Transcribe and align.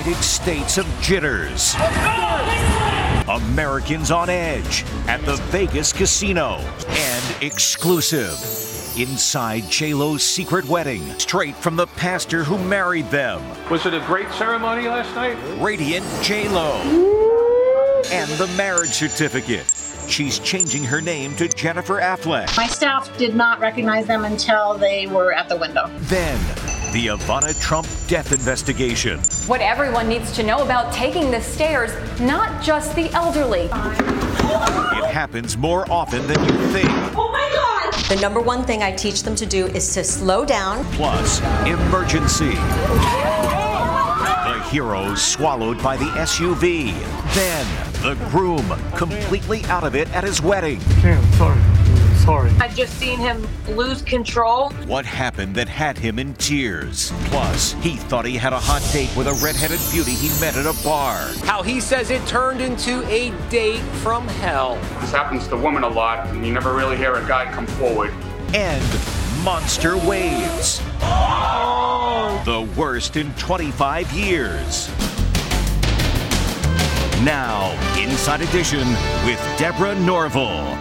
United 0.00 0.24
States 0.24 0.78
of 0.78 0.86
Jitters. 1.02 1.74
Americans 3.28 4.10
on 4.10 4.30
Edge 4.30 4.82
at 5.06 5.22
the 5.26 5.36
Vegas 5.50 5.92
Casino 5.92 6.56
and 6.88 7.42
exclusive. 7.42 8.32
Inside 8.98 9.64
JLo's 9.64 10.22
secret 10.22 10.64
wedding, 10.64 11.02
straight 11.18 11.54
from 11.54 11.76
the 11.76 11.86
pastor 11.86 12.42
who 12.42 12.56
married 12.56 13.10
them. 13.10 13.42
Was 13.68 13.84
it 13.84 13.92
a 13.92 14.00
great 14.06 14.30
ceremony 14.32 14.88
last 14.88 15.14
night? 15.14 15.36
Radiant 15.60 16.06
JLo. 16.22 16.80
And 18.10 18.30
the 18.38 18.50
marriage 18.56 18.92
certificate. 18.92 19.66
She's 20.08 20.38
changing 20.38 20.82
her 20.84 21.02
name 21.02 21.36
to 21.36 21.46
Jennifer 21.46 22.00
Affleck. 22.00 22.56
My 22.56 22.68
staff 22.68 23.14
did 23.18 23.36
not 23.36 23.60
recognize 23.60 24.06
them 24.06 24.24
until 24.24 24.78
they 24.78 25.06
were 25.06 25.34
at 25.34 25.50
the 25.50 25.58
window. 25.58 25.90
Then, 26.04 26.40
the 26.92 27.06
Ivana 27.06 27.58
Trump 27.60 27.86
death 28.08 28.32
investigation. 28.32 29.20
What 29.46 29.60
everyone 29.60 30.08
needs 30.08 30.32
to 30.32 30.42
know 30.42 30.62
about 30.64 30.92
taking 30.92 31.30
the 31.30 31.40
stairs, 31.40 31.92
not 32.20 32.62
just 32.62 32.96
the 32.96 33.08
elderly. 33.10 33.66
It 33.66 35.04
happens 35.06 35.56
more 35.56 35.90
often 35.90 36.26
than 36.26 36.40
you 36.44 36.66
think. 36.72 36.88
Oh 37.16 37.30
my 37.30 37.48
God! 37.54 37.94
The 38.08 38.20
number 38.20 38.40
one 38.40 38.64
thing 38.64 38.82
I 38.82 38.90
teach 38.90 39.22
them 39.22 39.36
to 39.36 39.46
do 39.46 39.66
is 39.68 39.94
to 39.94 40.02
slow 40.02 40.44
down. 40.44 40.84
Plus, 40.94 41.40
emergency. 41.64 42.54
The 44.46 44.60
hero 44.70 45.14
swallowed 45.14 45.80
by 45.82 45.96
the 45.96 46.06
SUV. 46.06 46.92
Then, 47.34 47.66
the 48.02 48.16
groom 48.30 48.68
completely 48.96 49.64
out 49.66 49.84
of 49.84 49.94
it 49.94 50.12
at 50.12 50.24
his 50.24 50.42
wedding. 50.42 50.80
Damn, 51.02 51.22
sorry. 51.34 51.79
Sorry. 52.30 52.52
I've 52.60 52.76
just 52.76 52.96
seen 52.96 53.18
him 53.18 53.44
lose 53.70 54.02
control. 54.02 54.70
What 54.86 55.04
happened 55.04 55.56
that 55.56 55.68
had 55.68 55.98
him 55.98 56.20
in 56.20 56.34
tears? 56.34 57.10
Plus, 57.24 57.72
he 57.82 57.96
thought 57.96 58.24
he 58.24 58.36
had 58.36 58.52
a 58.52 58.58
hot 58.60 58.88
date 58.92 59.10
with 59.16 59.26
a 59.26 59.32
redheaded 59.44 59.80
beauty 59.90 60.12
he 60.12 60.28
met 60.40 60.56
at 60.56 60.64
a 60.64 60.84
bar. 60.84 61.18
How 61.42 61.64
he 61.64 61.80
says 61.80 62.10
it 62.10 62.24
turned 62.28 62.60
into 62.60 63.04
a 63.08 63.32
date 63.48 63.80
from 64.04 64.28
hell. 64.28 64.76
This 65.00 65.10
happens 65.10 65.48
to 65.48 65.56
women 65.56 65.82
a 65.82 65.88
lot, 65.88 66.28
and 66.28 66.46
you 66.46 66.52
never 66.52 66.72
really 66.72 66.96
hear 66.96 67.16
a 67.16 67.26
guy 67.26 67.52
come 67.52 67.66
forward. 67.66 68.12
And 68.54 68.84
monster 69.42 69.96
waves. 69.96 70.78
The 72.44 72.70
worst 72.76 73.16
in 73.16 73.34
25 73.34 74.12
years. 74.12 74.88
Now, 77.24 77.72
Inside 77.98 78.42
Edition 78.42 78.86
with 79.26 79.54
Deborah 79.58 79.98
Norville. 79.98 80.78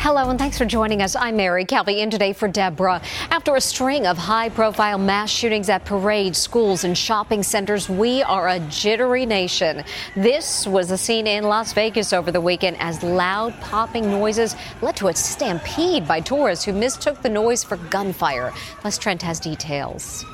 Hello 0.00 0.30
and 0.30 0.38
thanks 0.38 0.56
for 0.56 0.64
joining 0.64 1.02
us. 1.02 1.16
I'm 1.16 1.36
Mary 1.36 1.64
Calvi 1.64 2.00
in 2.00 2.08
today 2.08 2.32
for 2.32 2.46
Deborah. 2.46 3.02
After 3.32 3.56
a 3.56 3.60
string 3.60 4.06
of 4.06 4.16
high 4.16 4.48
profile 4.48 4.96
mass 4.96 5.28
shootings 5.28 5.68
at 5.68 5.84
parades, 5.84 6.38
schools, 6.38 6.84
and 6.84 6.96
shopping 6.96 7.42
centers, 7.42 7.88
we 7.88 8.22
are 8.22 8.48
a 8.48 8.60
jittery 8.70 9.26
nation. 9.26 9.82
This 10.14 10.68
was 10.68 10.88
the 10.88 10.96
scene 10.96 11.26
in 11.26 11.42
Las 11.42 11.72
Vegas 11.72 12.12
over 12.12 12.30
the 12.30 12.40
weekend 12.40 12.76
as 12.78 13.02
loud 13.02 13.60
popping 13.60 14.08
noises 14.08 14.54
led 14.82 14.94
to 14.96 15.08
a 15.08 15.14
stampede 15.14 16.06
by 16.06 16.20
tourists 16.20 16.64
who 16.64 16.72
mistook 16.72 17.20
the 17.20 17.28
noise 17.28 17.64
for 17.64 17.76
gunfire. 17.76 18.52
Les 18.84 18.96
Trent 18.98 19.20
has 19.20 19.40
details. 19.40 20.24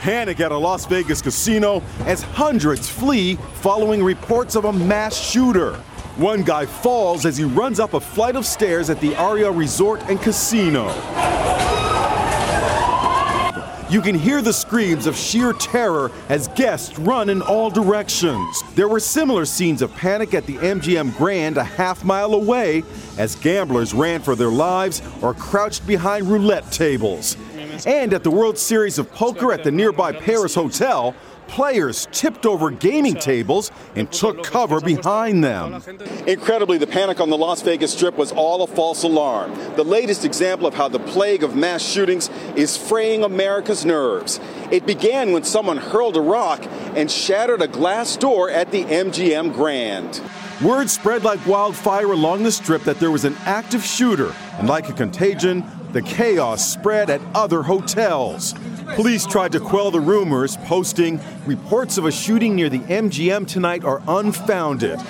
Panic 0.00 0.38
at 0.38 0.52
a 0.52 0.56
Las 0.56 0.86
Vegas 0.86 1.20
casino 1.20 1.82
as 2.06 2.22
hundreds 2.22 2.88
flee 2.88 3.34
following 3.54 4.02
reports 4.02 4.54
of 4.54 4.66
a 4.66 4.72
mass 4.72 5.14
shooter. 5.14 5.78
One 6.20 6.42
guy 6.42 6.66
falls 6.66 7.24
as 7.24 7.38
he 7.38 7.44
runs 7.44 7.80
up 7.80 7.94
a 7.94 8.00
flight 8.00 8.36
of 8.36 8.44
stairs 8.44 8.90
at 8.90 9.00
the 9.00 9.16
Aria 9.16 9.50
Resort 9.50 10.02
and 10.02 10.20
Casino. 10.20 10.88
You 13.88 14.02
can 14.02 14.14
hear 14.14 14.42
the 14.42 14.52
screams 14.52 15.06
of 15.06 15.16
sheer 15.16 15.54
terror 15.54 16.12
as 16.28 16.48
guests 16.48 16.98
run 16.98 17.30
in 17.30 17.40
all 17.40 17.70
directions. 17.70 18.62
There 18.74 18.86
were 18.86 19.00
similar 19.00 19.46
scenes 19.46 19.80
of 19.80 19.94
panic 19.96 20.34
at 20.34 20.44
the 20.44 20.58
MGM 20.58 21.16
Grand 21.16 21.56
a 21.56 21.64
half 21.64 22.04
mile 22.04 22.34
away 22.34 22.84
as 23.16 23.34
gamblers 23.34 23.94
ran 23.94 24.20
for 24.20 24.36
their 24.36 24.50
lives 24.50 25.00
or 25.22 25.32
crouched 25.32 25.86
behind 25.86 26.26
roulette 26.26 26.70
tables. 26.70 27.38
And 27.86 28.12
at 28.12 28.24
the 28.24 28.30
World 28.30 28.58
Series 28.58 28.98
of 28.98 29.10
Poker 29.12 29.52
at 29.52 29.64
the 29.64 29.70
nearby 29.70 30.12
Paris 30.12 30.54
Hotel, 30.54 31.14
players 31.50 32.06
tipped 32.12 32.46
over 32.46 32.70
gaming 32.70 33.16
tables 33.16 33.72
and 33.96 34.10
took 34.12 34.44
cover 34.44 34.80
behind 34.80 35.42
them. 35.42 35.82
Incredibly, 36.26 36.78
the 36.78 36.86
panic 36.86 37.20
on 37.20 37.28
the 37.28 37.36
Las 37.36 37.60
Vegas 37.62 37.92
Strip 37.92 38.16
was 38.16 38.30
all 38.30 38.62
a 38.62 38.66
false 38.66 39.02
alarm. 39.02 39.52
The 39.74 39.84
latest 39.84 40.24
example 40.24 40.66
of 40.66 40.74
how 40.74 40.88
the 40.88 41.00
plague 41.00 41.42
of 41.42 41.56
mass 41.56 41.82
shootings 41.82 42.30
is 42.54 42.76
fraying 42.76 43.24
America's 43.24 43.84
nerves. 43.84 44.38
It 44.70 44.86
began 44.86 45.32
when 45.32 45.42
someone 45.42 45.76
hurled 45.76 46.16
a 46.16 46.20
rock 46.20 46.64
and 46.94 47.10
shattered 47.10 47.62
a 47.62 47.68
glass 47.68 48.16
door 48.16 48.48
at 48.48 48.70
the 48.70 48.84
MGM 48.84 49.52
Grand. 49.52 50.22
Word 50.62 50.90
spread 50.90 51.24
like 51.24 51.44
wildfire 51.46 52.12
along 52.12 52.42
the 52.42 52.52
strip 52.52 52.82
that 52.82 53.00
there 53.00 53.10
was 53.10 53.24
an 53.24 53.34
active 53.44 53.84
shooter, 53.84 54.34
and 54.58 54.68
like 54.68 54.88
a 54.88 54.92
contagion, 54.92 55.64
the 55.92 56.02
chaos 56.02 56.66
spread 56.72 57.10
at 57.10 57.20
other 57.34 57.62
hotels. 57.62 58.54
Police 58.94 59.26
tried 59.26 59.52
to 59.52 59.60
quell 59.60 59.90
the 59.90 60.00
rumors, 60.00 60.56
posting, 60.58 61.20
Reports 61.46 61.98
of 61.98 62.04
a 62.04 62.12
shooting 62.12 62.54
near 62.54 62.68
the 62.68 62.80
MGM 62.80 63.46
tonight 63.46 63.84
are 63.84 64.02
unfounded. 64.06 65.00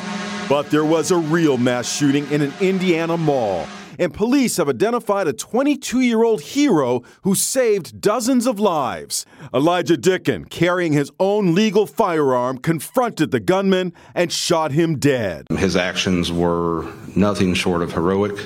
But 0.48 0.70
there 0.70 0.84
was 0.84 1.10
a 1.10 1.16
real 1.16 1.56
mass 1.58 1.90
shooting 1.90 2.30
in 2.30 2.42
an 2.42 2.52
Indiana 2.60 3.16
mall. 3.16 3.66
And 4.00 4.14
police 4.14 4.56
have 4.56 4.68
identified 4.68 5.28
a 5.28 5.32
22 5.34 6.00
year 6.00 6.22
old 6.22 6.40
hero 6.40 7.02
who 7.22 7.34
saved 7.34 8.00
dozens 8.00 8.46
of 8.46 8.58
lives. 8.58 9.26
Elijah 9.52 9.98
Dicken, 9.98 10.48
carrying 10.48 10.94
his 10.94 11.12
own 11.20 11.54
legal 11.54 11.86
firearm, 11.86 12.56
confronted 12.56 13.30
the 13.30 13.40
gunman 13.40 13.92
and 14.14 14.32
shot 14.32 14.72
him 14.72 14.98
dead. 14.98 15.46
His 15.50 15.76
actions 15.76 16.32
were 16.32 16.90
nothing 17.14 17.52
short 17.52 17.82
of 17.82 17.92
heroic. 17.92 18.38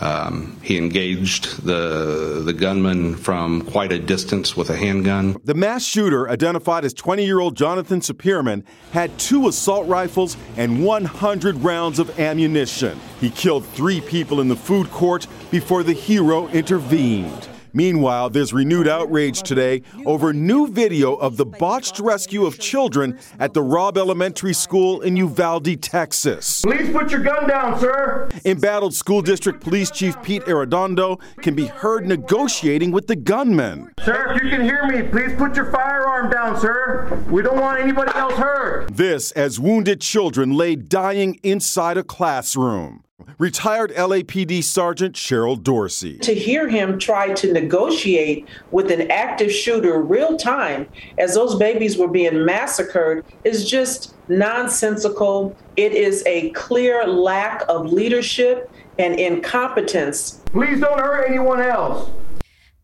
Um, 0.00 0.58
he 0.62 0.76
engaged 0.76 1.64
the 1.64 2.42
the 2.44 2.52
gunman 2.52 3.16
from 3.16 3.62
quite 3.62 3.92
a 3.92 3.98
distance 3.98 4.56
with 4.56 4.70
a 4.70 4.76
handgun. 4.76 5.36
The 5.44 5.54
mass 5.54 5.84
shooter, 5.84 6.28
identified 6.28 6.84
as 6.84 6.92
20 6.94 7.24
year 7.24 7.40
old 7.40 7.56
Jonathan 7.56 8.00
Sapirman, 8.00 8.64
had 8.92 9.16
two 9.18 9.48
assault 9.48 9.86
rifles 9.86 10.36
and 10.56 10.84
100 10.84 11.56
rounds 11.56 11.98
of 11.98 12.18
ammunition. 12.18 12.98
He 13.20 13.30
killed 13.30 13.64
three 13.66 14.00
people 14.00 14.40
in 14.40 14.48
the 14.48 14.56
food 14.56 14.90
court 14.90 15.26
before 15.50 15.82
the 15.82 15.92
hero 15.92 16.48
intervened. 16.48 17.48
Meanwhile, 17.74 18.30
there's 18.30 18.52
renewed 18.52 18.86
outrage 18.86 19.42
today 19.42 19.82
over 20.06 20.32
new 20.32 20.68
video 20.68 21.16
of 21.16 21.36
the 21.36 21.44
botched 21.44 21.98
rescue 21.98 22.46
of 22.46 22.58
children 22.60 23.18
at 23.40 23.52
the 23.52 23.62
Robb 23.62 23.98
Elementary 23.98 24.54
School 24.54 25.00
in 25.00 25.16
Uvalde, 25.16 25.82
Texas. 25.82 26.62
Please 26.62 26.90
put 26.90 27.10
your 27.10 27.20
gun 27.20 27.48
down, 27.48 27.78
sir. 27.80 28.28
Embattled 28.44 28.94
School 28.94 29.22
District 29.22 29.60
Police 29.60 29.90
Chief 29.90 30.20
Pete 30.22 30.44
Arredondo 30.44 31.20
can 31.42 31.54
be 31.54 31.66
heard 31.66 32.06
negotiating 32.06 32.92
with 32.92 33.08
the 33.08 33.16
gunman. 33.16 33.92
Sir, 34.02 34.34
if 34.34 34.42
you 34.42 34.50
can 34.50 34.62
hear 34.62 34.86
me, 34.86 35.02
please 35.02 35.34
put 35.36 35.56
your 35.56 35.70
firearm 35.72 36.30
down, 36.30 36.58
sir. 36.60 37.22
We 37.28 37.42
don't 37.42 37.60
want 37.60 37.80
anybody 37.80 38.12
else 38.14 38.34
hurt. 38.34 38.94
This 38.96 39.32
as 39.32 39.58
wounded 39.58 40.00
children 40.00 40.52
lay 40.52 40.76
dying 40.76 41.40
inside 41.42 41.96
a 41.96 42.04
classroom. 42.04 43.03
Retired 43.38 43.92
LAPD 43.92 44.62
Sergeant 44.62 45.14
Cheryl 45.14 45.60
Dorsey. 45.60 46.18
To 46.18 46.34
hear 46.34 46.68
him 46.68 46.98
try 46.98 47.32
to 47.34 47.52
negotiate 47.52 48.48
with 48.70 48.90
an 48.90 49.10
active 49.10 49.52
shooter 49.52 50.00
real 50.00 50.36
time 50.36 50.88
as 51.18 51.34
those 51.34 51.54
babies 51.56 51.96
were 51.96 52.08
being 52.08 52.44
massacred 52.44 53.24
is 53.44 53.68
just 53.68 54.14
nonsensical. 54.28 55.56
It 55.76 55.92
is 55.92 56.22
a 56.26 56.50
clear 56.50 57.06
lack 57.06 57.62
of 57.68 57.92
leadership 57.92 58.70
and 58.98 59.18
incompetence. 59.18 60.40
Please 60.46 60.80
don't 60.80 61.00
hurt 61.00 61.28
anyone 61.28 61.60
else. 61.60 62.10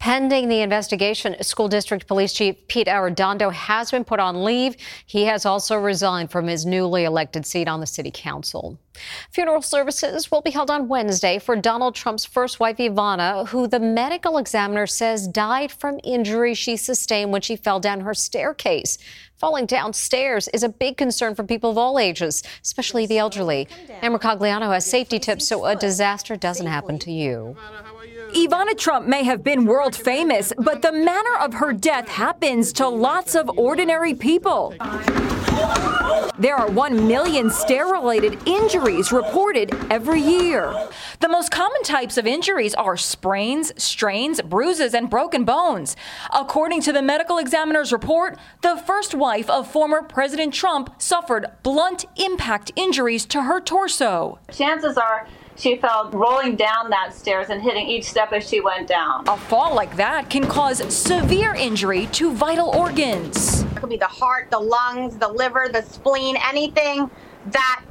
Pending 0.00 0.49
the 0.49 0.62
investigation, 0.62 1.37
School 1.43 1.69
District 1.69 2.06
Police 2.06 2.32
Chief 2.32 2.56
Pete 2.69 2.87
Arredondo 2.87 3.52
has 3.52 3.91
been 3.91 4.02
put 4.02 4.19
on 4.19 4.44
leave. 4.44 4.75
He 5.05 5.25
has 5.26 5.44
also 5.44 5.76
resigned 5.76 6.31
from 6.31 6.47
his 6.47 6.64
newly 6.64 7.05
elected 7.05 7.44
seat 7.44 7.69
on 7.69 7.81
the 7.81 7.87
city 7.87 8.11
council. 8.11 8.79
Funeral 9.31 9.61
services 9.61 10.31
will 10.31 10.41
be 10.41 10.50
held 10.50 10.70
on 10.70 10.88
Wednesday 10.88 11.38
for 11.38 11.55
Donald 11.55 11.94
Trump's 11.94 12.25
first 12.25 12.58
wife, 12.58 12.79
Ivana, 12.79 13.47
who 13.49 13.69
the 13.69 13.79
medical 13.79 14.38
examiner 14.38 14.87
says 14.87 15.29
died 15.29 15.70
from 15.70 16.00
injuries 16.02 16.56
she 16.56 16.79
sustained 16.79 17.31
when 17.31 17.43
she 17.43 17.55
fell 17.55 17.79
down 17.79 18.00
her 18.00 18.14
staircase. 18.14 18.97
Falling 19.37 19.67
downstairs 19.67 20.49
is 20.49 20.62
a 20.62 20.69
big 20.69 20.97
concern 20.97 21.35
for 21.35 21.44
people 21.44 21.70
of 21.70 21.79
all 21.79 21.99
ages, 21.99 22.43
especially 22.62 23.06
the 23.06 23.19
elderly. 23.19 23.69
Ann 24.02 24.12
Mercogliano 24.12 24.73
has 24.73 24.85
safety 24.85 25.19
tips 25.19 25.47
so 25.47 25.67
a 25.67 25.76
disaster 25.76 26.37
doesn't 26.37 26.67
happen 26.67 26.99
to 27.00 27.12
you. 27.12 27.56
Ivana 28.35 28.79
Trump 28.79 29.09
may 29.09 29.25
have 29.25 29.43
been 29.43 29.65
world 29.65 29.97
famous, 29.97 30.53
but 30.56 30.82
the 30.82 30.93
manner 30.93 31.37
of 31.41 31.55
her 31.55 31.73
death 31.73 32.09
happens 32.09 32.73
to 32.75 32.88
lots 32.88 33.35
of 33.35 33.50
ordinary 33.59 34.15
people. 34.15 34.73
There 36.38 36.56
are 36.56 36.71
1 36.71 37.09
million 37.09 37.50
stair 37.50 37.87
related 37.87 38.38
injuries 38.47 39.11
reported 39.11 39.75
every 39.91 40.21
year. 40.21 40.73
The 41.19 41.29
most 41.29 41.50
common 41.50 41.82
types 41.82 42.17
of 42.17 42.27
injuries 42.27 42.73
are 42.75 42.97
sprains, 42.97 43.73
strains, 43.82 44.41
bruises, 44.41 44.94
and 44.94 45.11
broken 45.11 45.44
bones. 45.44 45.97
According 46.33 46.83
to 46.83 46.93
the 46.93 47.03
medical 47.03 47.38
examiner's 47.38 47.93
report, 47.93 48.38
the 48.62 48.76
first 48.76 49.12
wife 49.12 49.50
of 49.50 49.71
former 49.71 50.03
President 50.03 50.55
Trump 50.55 51.03
suffered 51.03 51.47
blunt 51.62 52.05
impact 52.17 52.71
injuries 52.76 53.26
to 53.26 53.43
her 53.43 53.61
torso. 53.61 54.38
Chances 54.50 54.97
are 54.97 55.26
she 55.61 55.77
fell 55.77 56.11
rolling 56.11 56.57
down 56.57 56.89
that 56.91 57.15
stairs 57.15 57.51
and 57.51 57.61
hitting 57.61 57.87
each 57.87 58.05
step 58.05 58.33
as 58.33 58.49
she 58.49 58.61
went 58.61 58.89
down. 58.89 59.29
A 59.29 59.37
fall 59.37 59.75
like 59.75 59.95
that 59.97 60.31
can 60.31 60.47
cause 60.47 60.79
severe 60.93 61.55
injury 61.55 62.07
to 62.12 62.33
vital 62.33 62.69
organs. 62.69 63.62
It 63.62 63.77
could 63.77 63.91
be 63.91 63.99
the 63.99 64.07
heart, 64.07 64.51
the 64.51 64.59
lungs, 64.59 65.17
the 65.19 65.29
liver, 65.29 65.69
the 65.71 65.83
spleen, 65.83 66.37
anything 66.49 67.11
that 67.49 67.85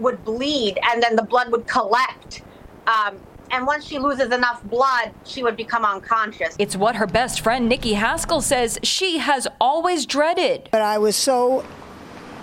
would 0.00 0.24
bleed 0.24 0.78
and 0.90 1.02
then 1.02 1.14
the 1.14 1.22
blood 1.22 1.52
would 1.52 1.66
collect. 1.66 2.42
Um, 2.86 3.18
and 3.52 3.66
once 3.66 3.84
she 3.84 3.98
loses 3.98 4.32
enough 4.32 4.64
blood, 4.64 5.12
she 5.24 5.42
would 5.42 5.56
become 5.56 5.84
unconscious. 5.84 6.56
It's 6.58 6.74
what 6.74 6.96
her 6.96 7.06
best 7.06 7.40
friend 7.40 7.68
Nikki 7.68 7.92
Haskell 7.92 8.40
says 8.40 8.78
she 8.82 9.18
has 9.18 9.46
always 9.60 10.06
dreaded. 10.06 10.70
But 10.72 10.82
I 10.82 10.98
was 10.98 11.14
so, 11.14 11.64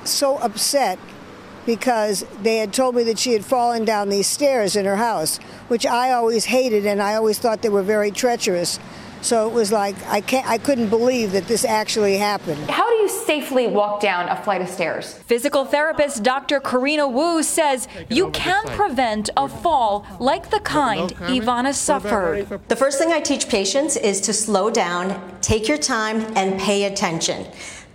so 0.06 0.38
upset 0.38 1.00
because 1.70 2.26
they 2.42 2.58
had 2.58 2.74
told 2.74 2.96
me 2.96 3.04
that 3.04 3.20
she 3.20 3.32
had 3.32 3.46
fallen 3.46 3.86
down 3.86 4.10
these 4.10 4.26
stairs 4.26 4.76
in 4.76 4.86
her 4.86 4.96
house, 4.96 5.38
which 5.68 5.86
I 5.86 6.14
always 6.14 6.46
hated 6.46 6.88
and 6.88 7.00
I 7.00 7.14
always 7.14 7.38
thought 7.38 7.62
they 7.62 7.70
were 7.70 7.84
very 7.84 8.10
treacherous. 8.10 8.80
So 9.22 9.48
it 9.48 9.54
was 9.54 9.72
like 9.72 9.96
I 10.08 10.22
can't 10.22 10.48
I 10.48 10.58
couldn't 10.58 10.90
believe 10.90 11.34
that 11.34 11.46
this 11.48 11.64
actually 11.64 12.18
happened. 12.18 12.72
How 12.72 12.90
do 12.90 12.96
you 12.96 13.08
safely 13.08 13.68
walk 13.68 14.02
down 14.02 14.30
a 14.30 14.42
flight 14.44 14.62
of 14.62 14.70
stairs? 14.70 15.14
Physical 15.14 15.64
therapist 15.64 16.24
Dr. 16.24 16.60
Karina 16.60 17.08
Wu 17.08 17.44
says 17.44 17.88
you 18.10 18.32
can 18.32 18.66
prevent 18.70 19.30
a 19.38 19.48
fall 19.48 20.08
like 20.20 20.50
the 20.50 20.62
kind 20.62 21.12
Ivana 21.18 21.76
suffered. 21.76 22.48
The 22.68 22.76
first 22.76 22.98
thing 22.98 23.12
I 23.12 23.20
teach 23.20 23.48
patients 23.48 23.96
is 23.96 24.22
to 24.22 24.34
slow 24.34 24.72
down, 24.72 25.38
take 25.42 25.68
your 25.68 25.78
time 25.78 26.22
and 26.36 26.60
pay 26.60 26.86
attention. 26.86 27.46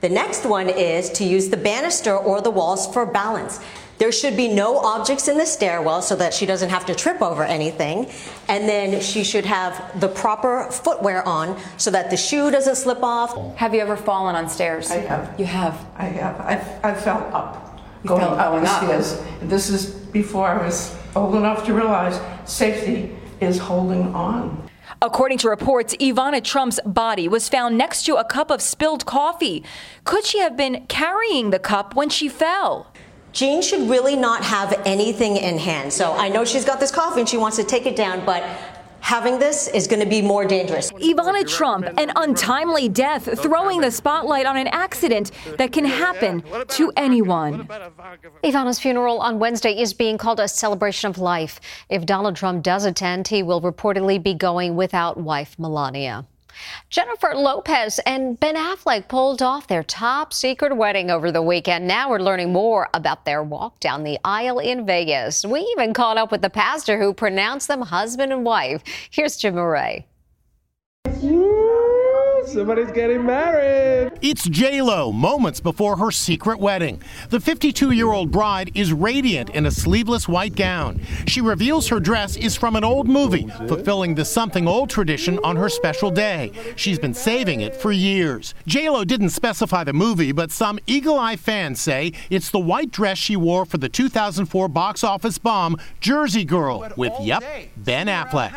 The 0.05 0.11
next 0.11 0.45
one 0.45 0.69
is 0.69 1.09
to 1.13 1.25
use 1.25 1.49
the 1.49 1.57
banister 1.57 2.15
or 2.15 2.43
the 2.43 2.51
walls 2.51 2.93
for 2.93 3.07
balance. 3.07 3.59
There 3.97 4.13
should 4.13 4.37
be 4.37 4.49
no 4.49 4.77
objects 4.77 5.29
in 5.29 5.39
the 5.39 5.47
stairwell 5.47 6.03
so 6.03 6.15
that 6.17 6.35
she 6.35 6.45
doesn't 6.45 6.69
have 6.69 6.85
to 6.85 6.95
trip 6.95 7.23
over 7.23 7.43
anything. 7.43 8.11
And 8.47 8.69
then 8.69 9.01
she 9.01 9.25
should 9.25 9.47
have 9.47 9.99
the 10.03 10.09
proper 10.09 10.71
footwear 10.71 11.27
on 11.27 11.59
so 11.79 11.91
that 11.91 12.11
the 12.11 12.19
shoe 12.19 12.51
doesn't 12.51 12.77
slip 12.77 13.03
off. 13.03 13.57
Have 13.57 13.73
you 13.73 13.81
ever 13.81 13.97
fallen 13.97 14.37
on 14.37 14.47
stairs? 14.47 14.91
I 14.91 14.97
have. 14.97 15.41
You 15.41 15.47
have? 15.47 15.87
I 15.97 16.05
have. 16.05 16.39
I, 16.43 16.91
I 16.91 16.95
fell 16.95 17.27
up. 17.33 17.81
You 18.03 18.09
going 18.09 18.21
fell 18.21 18.35
up 18.35 18.51
going 18.51 18.65
the 18.65 18.71
up. 18.71 18.85
stairs. 18.85 19.23
This 19.41 19.71
is 19.71 19.87
before 19.87 20.49
I 20.49 20.67
was 20.67 20.95
old 21.17 21.35
enough 21.35 21.65
to 21.65 21.73
realize 21.73 22.21
safety 22.45 23.17
is 23.41 23.57
holding 23.57 24.15
on. 24.15 24.64
According 25.05 25.37
to 25.39 25.51
reports, 25.51 25.95
Ivana 25.97 26.43
Trump's 26.43 26.81
body 26.87 27.29
was 27.29 27.47
found 27.47 27.77
next 27.77 28.05
to 28.05 28.17
a 28.17 28.25
cup 28.25 28.51
of 28.51 28.63
spilled 28.63 29.05
coffee. 29.05 29.63
Could 30.05 30.25
she 30.25 30.39
have 30.39 30.57
been 30.57 30.87
carrying 30.87 31.51
the 31.51 31.59
cup 31.59 31.95
when 31.95 32.09
she 32.09 32.27
fell? 32.27 32.91
Jean 33.31 33.61
should 33.61 33.91
really 33.91 34.17
not 34.17 34.43
have 34.43 34.81
anything 34.87 35.37
in 35.37 35.59
hand. 35.59 35.93
So 35.93 36.15
I 36.15 36.31
know 36.31 36.47
she's 36.47 36.65
got 36.65 36.81
this 36.81 36.91
coffee 36.91 37.21
and 37.21 37.29
she 37.29 37.37
wants 37.37 37.59
to 37.59 37.65
take 37.65 37.85
it 37.85 37.97
down, 37.97 38.25
but 38.25 38.43
having 39.05 39.39
this 39.39 39.69
is 39.69 39.87
going 39.87 40.01
to 40.01 40.09
be 40.09 40.23
more 40.23 40.47
dangerous. 40.47 40.91
Ivana 40.93 41.47
Trump, 41.47 41.87
an 41.99 42.11
untimely 42.17 42.89
death, 42.89 43.29
throwing 43.39 43.83
the 43.83 43.91
spotlight 43.91 44.47
on 44.47 44.57
an 44.57 44.67
accident 44.69 45.31
that 45.59 45.73
can 45.73 45.85
happen 45.85 46.43
to 46.69 46.91
anyone. 46.97 47.69
Ivana's 48.43 48.81
funeral 48.81 49.21
on 49.21 49.39
Wednesday 49.39 49.79
is 49.79 49.93
being 49.93 50.17
called 50.17 50.41
a 50.41 50.49
celebration 50.49 51.11
of 51.11 51.19
life. 51.19 51.61
If 51.91 52.07
Donald 52.07 52.35
Trump 52.35 52.63
does 52.63 52.87
attend, 52.87 53.29
he 53.29 53.43
will 53.43 53.61
reportedly 53.61 54.23
be 54.23 54.33
going 54.33 54.75
without 54.75 55.19
wife 55.19 55.55
Melania. 55.59 56.27
Jennifer 56.91 57.35
Lopez 57.35 57.99
and 58.07 58.39
Ben 58.39 58.57
Affleck 58.57 59.09
pulled 59.09 59.43
off 59.43 59.67
their 59.67 59.83
top 59.83 60.33
secret 60.33 60.77
wedding 60.77 61.11
over 61.11 61.31
the 61.31 61.43
weekend. 61.43 61.87
Now 61.87 62.11
we're 62.11 62.21
learning 62.21 62.53
more 62.53 62.89
about 62.95 63.25
their 63.25 63.43
walk 63.43 63.81
down 63.81 64.05
the 64.05 64.19
aisle 64.25 64.59
in 64.59 64.87
Vegas. 64.87 65.45
We 65.45 65.61
even 65.77 65.93
caught 65.93 66.19
up 66.19 66.31
with 66.31 66.43
the 66.43 66.51
pastor 66.51 67.01
who 67.01 67.13
pronounced 67.13 67.69
them 67.69 67.83
husband 67.83 68.33
and 68.33 68.45
wife. 68.45 68.83
Here's 69.11 69.37
Jim 69.37 69.55
Murray. 69.55 70.07
Somebody's 72.47 72.91
getting 72.93 73.25
married. 73.25 74.13
It's 74.21 74.49
J-Lo, 74.49 75.13
moments 75.13 75.61
before 75.61 75.97
her 75.97 76.11
secret 76.11 76.59
wedding. 76.59 77.03
The 77.31 77.39
52-year-old 77.39 78.31
bride 78.31 78.71
is 78.75 78.93
radiant 78.93 79.51
in 79.51 79.67
a 79.67 79.71
sleeveless 79.71 80.29
white 80.29 80.55
gown. 80.55 81.01
She 81.27 81.41
reveals 81.41 81.89
her 81.89 82.01
dress 82.01 82.37
is 82.37 82.57
from 82.57 82.77
an 82.77 82.85
old 82.85 83.09
movie, 83.09 83.49
fulfilling 83.69 84.15
the 84.15 84.25
something 84.25 84.69
old 84.69 84.91
tradition 84.91 85.39
on 85.43 85.57
her 85.57 85.69
special 85.69 86.11
day. 86.11 86.53
She's 86.77 86.99
been 86.99 87.15
saving 87.15 87.61
it 87.61 87.75
for 87.75 87.93
years. 87.93 88.55
J-Lo 88.67 89.05
didn't 89.05 89.31
specify 89.31 89.85
the 89.85 89.93
movie, 89.93 90.33
but 90.33 90.51
some 90.51 90.79
eagle-eye 90.87 91.37
fans 91.37 91.81
say 91.81 92.13
it's 92.31 92.51
the 92.51 92.59
white 92.59 92.91
dress 92.91 93.19
she 93.19 93.37
wore 93.37 93.65
for 93.65 93.79
the 93.79 93.89
2004 93.89 94.69
box 94.69 95.03
office 95.03 95.39
bomb 95.39 95.77
Jersey 96.01 96.45
Girl 96.45 96.89
with, 96.97 97.13
yep, 97.21 97.43
Ben 97.77 98.07
Affleck. 98.07 98.53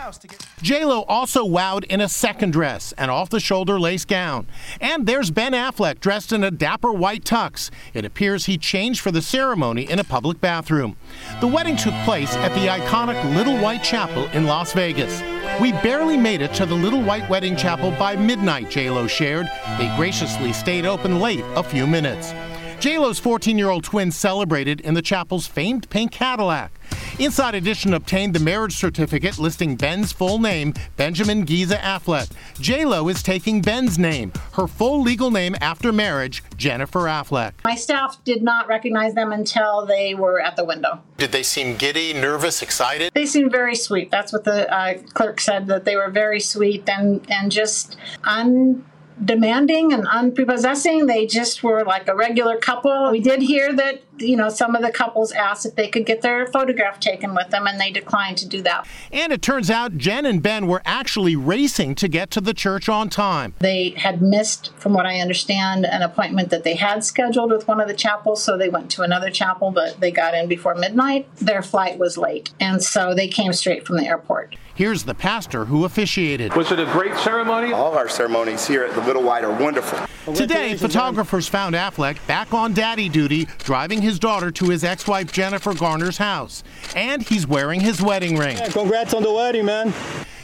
J-Lo 0.61 1.03
also 1.07 1.45
wowed 1.45 1.83
in 1.85 2.01
a 2.01 2.09
second 2.09 2.51
dress, 2.51 2.91
an 2.93 3.09
off-the-shoulder 3.09 3.76
lace 3.79 4.05
gown. 4.05 4.47
And 4.81 5.05
there's 5.05 5.31
Ben 5.31 5.53
Affleck 5.53 5.99
dressed 5.99 6.31
in 6.31 6.43
a 6.43 6.51
dapper 6.51 6.91
white 6.91 7.23
tux. 7.23 7.69
It 7.93 8.05
appears 8.05 8.45
he 8.45 8.57
changed 8.57 9.01
for 9.01 9.11
the 9.11 9.21
ceremony 9.21 9.89
in 9.89 9.99
a 9.99 10.03
public 10.03 10.41
bathroom. 10.41 10.97
The 11.39 11.47
wedding 11.47 11.75
took 11.75 11.93
place 12.03 12.35
at 12.35 12.53
the 12.53 12.67
iconic 12.67 13.35
Little 13.35 13.57
White 13.57 13.83
Chapel 13.83 14.25
in 14.27 14.45
Las 14.45 14.73
Vegas. 14.73 15.21
We 15.61 15.71
barely 15.71 16.17
made 16.17 16.41
it 16.41 16.53
to 16.55 16.65
the 16.65 16.75
Little 16.75 17.01
White 17.01 17.29
Wedding 17.29 17.55
Chapel 17.55 17.91
by 17.91 18.15
midnight, 18.15 18.69
J-Lo 18.69 19.07
shared. 19.07 19.47
They 19.77 19.93
graciously 19.95 20.53
stayed 20.53 20.85
open 20.85 21.19
late 21.19 21.43
a 21.55 21.63
few 21.63 21.87
minutes. 21.87 22.33
J-Lo's 22.79 23.19
14-year-old 23.19 23.83
twin 23.83 24.11
celebrated 24.11 24.81
in 24.81 24.93
the 24.93 25.01
chapel's 25.01 25.47
famed 25.47 25.89
pink 25.89 26.11
Cadillac. 26.11 26.71
Inside 27.19 27.55
Edition 27.55 27.95
obtained 27.95 28.35
the 28.35 28.39
marriage 28.39 28.75
certificate 28.75 29.39
listing 29.39 29.75
Ben's 29.75 30.11
full 30.11 30.37
name, 30.37 30.75
Benjamin 30.97 31.47
Géza 31.47 31.79
Affleck. 31.79 32.29
J-Lo 32.61 33.07
is 33.07 33.23
taking 33.23 33.59
Ben's 33.59 33.97
name, 33.97 34.31
her 34.53 34.67
full 34.67 35.01
legal 35.01 35.31
name 35.31 35.55
after 35.59 35.91
marriage, 35.91 36.43
Jennifer 36.57 37.05
Affleck. 37.05 37.53
My 37.65 37.73
staff 37.73 38.23
did 38.23 38.43
not 38.43 38.67
recognize 38.67 39.15
them 39.15 39.31
until 39.31 39.83
they 39.87 40.13
were 40.13 40.39
at 40.39 40.57
the 40.57 40.63
window. 40.63 41.01
Did 41.17 41.31
they 41.31 41.41
seem 41.41 41.75
giddy, 41.75 42.13
nervous, 42.13 42.61
excited? 42.61 43.11
They 43.15 43.25
seemed 43.25 43.51
very 43.51 43.75
sweet. 43.75 44.11
That's 44.11 44.31
what 44.31 44.43
the 44.43 44.71
uh, 44.71 44.99
clerk 45.15 45.41
said, 45.41 45.65
that 45.67 45.85
they 45.85 45.95
were 45.95 46.11
very 46.11 46.39
sweet 46.39 46.87
and, 46.87 47.25
and 47.31 47.51
just 47.51 47.97
un 48.25 48.85
demanding 49.25 49.91
and 49.93 50.05
unprepossessing. 50.07 51.07
They 51.07 51.25
just 51.25 51.63
were 51.63 51.83
like 51.83 52.07
a 52.07 52.15
regular 52.15 52.57
couple. 52.57 53.09
We 53.09 53.19
did 53.19 53.41
hear 53.41 53.73
that, 53.73 54.03
you 54.19 54.35
know, 54.35 54.49
some 54.49 54.75
of 54.75 54.81
the 54.81 54.91
couples 54.91 55.31
asked 55.31 55.65
if 55.65 55.75
they 55.75 55.87
could 55.87 56.05
get 56.05 56.21
their 56.21 56.47
photograph 56.47 56.99
taken 56.99 57.35
with 57.35 57.49
them, 57.49 57.67
and 57.67 57.79
they 57.79 57.91
declined 57.91 58.37
to 58.39 58.47
do 58.47 58.61
that. 58.63 58.87
And 59.11 59.31
it 59.31 59.41
turns 59.41 59.69
out 59.69 59.97
Jen 59.97 60.25
and 60.25 60.41
Ben 60.41 60.67
were 60.67 60.81
actually 60.85 61.35
racing 61.35 61.95
to 61.95 62.07
get 62.07 62.31
to 62.31 62.41
the 62.41 62.53
church 62.53 62.89
on 62.89 63.09
time. 63.09 63.53
They 63.59 63.89
had 63.91 64.21
missed, 64.21 64.73
from 64.77 64.93
what 64.93 65.05
I 65.05 65.19
understand, 65.19 65.85
an 65.85 66.01
appointment 66.01 66.49
that 66.49 66.63
they 66.63 66.75
had 66.75 67.03
scheduled 67.03 67.51
with 67.51 67.67
one 67.67 67.79
of 67.79 67.87
the 67.87 67.93
chapels, 67.93 68.43
so 68.43 68.57
they 68.57 68.69
went 68.69 68.89
to 68.91 69.01
another 69.01 69.29
chapel, 69.29 69.71
but 69.71 69.99
they 69.99 70.11
got 70.11 70.33
in 70.33 70.47
before 70.47 70.75
midnight. 70.75 71.27
Their 71.37 71.61
flight 71.61 71.97
was 71.97 72.17
late, 72.17 72.51
and 72.59 72.83
so 72.83 73.13
they 73.13 73.27
came 73.27 73.53
straight 73.53 73.85
from 73.85 73.97
the 73.97 74.05
airport. 74.05 74.55
Here's 74.75 75.03
the 75.03 75.15
pastor 75.15 75.65
who 75.65 75.85
officiated. 75.85 76.55
Was 76.55 76.71
it 76.71 76.79
a 76.79 76.85
great 76.85 77.15
ceremony? 77.17 77.73
All 77.73 77.97
our 77.97 78.07
ceremonies 78.07 78.67
here 78.67 78.83
at 78.83 78.93
the 78.93 79.01
Little 79.01 79.23
White 79.23 79.43
are 79.43 79.51
wonderful. 79.51 79.99
Today, 80.35 80.75
photographers 80.75 81.47
found 81.47 81.73
Affleck 81.73 82.25
back 82.27 82.53
on 82.53 82.73
daddy 82.73 83.09
duty, 83.09 83.47
driving 83.63 84.03
his 84.07 84.19
daughter 84.19 84.51
to 84.51 84.69
his 84.69 84.85
ex-wife 84.85 85.33
Jennifer 85.33 85.73
Garner's 85.73 86.17
house. 86.17 86.63
And 86.95 87.21
he's 87.21 87.45
wearing 87.45 87.81
his 87.81 88.01
wedding 88.01 88.37
ring. 88.37 88.55
Yeah, 88.55 88.69
congrats 88.69 89.13
on 89.13 89.21
the 89.21 89.31
wedding, 89.31 89.65
man. 89.65 89.93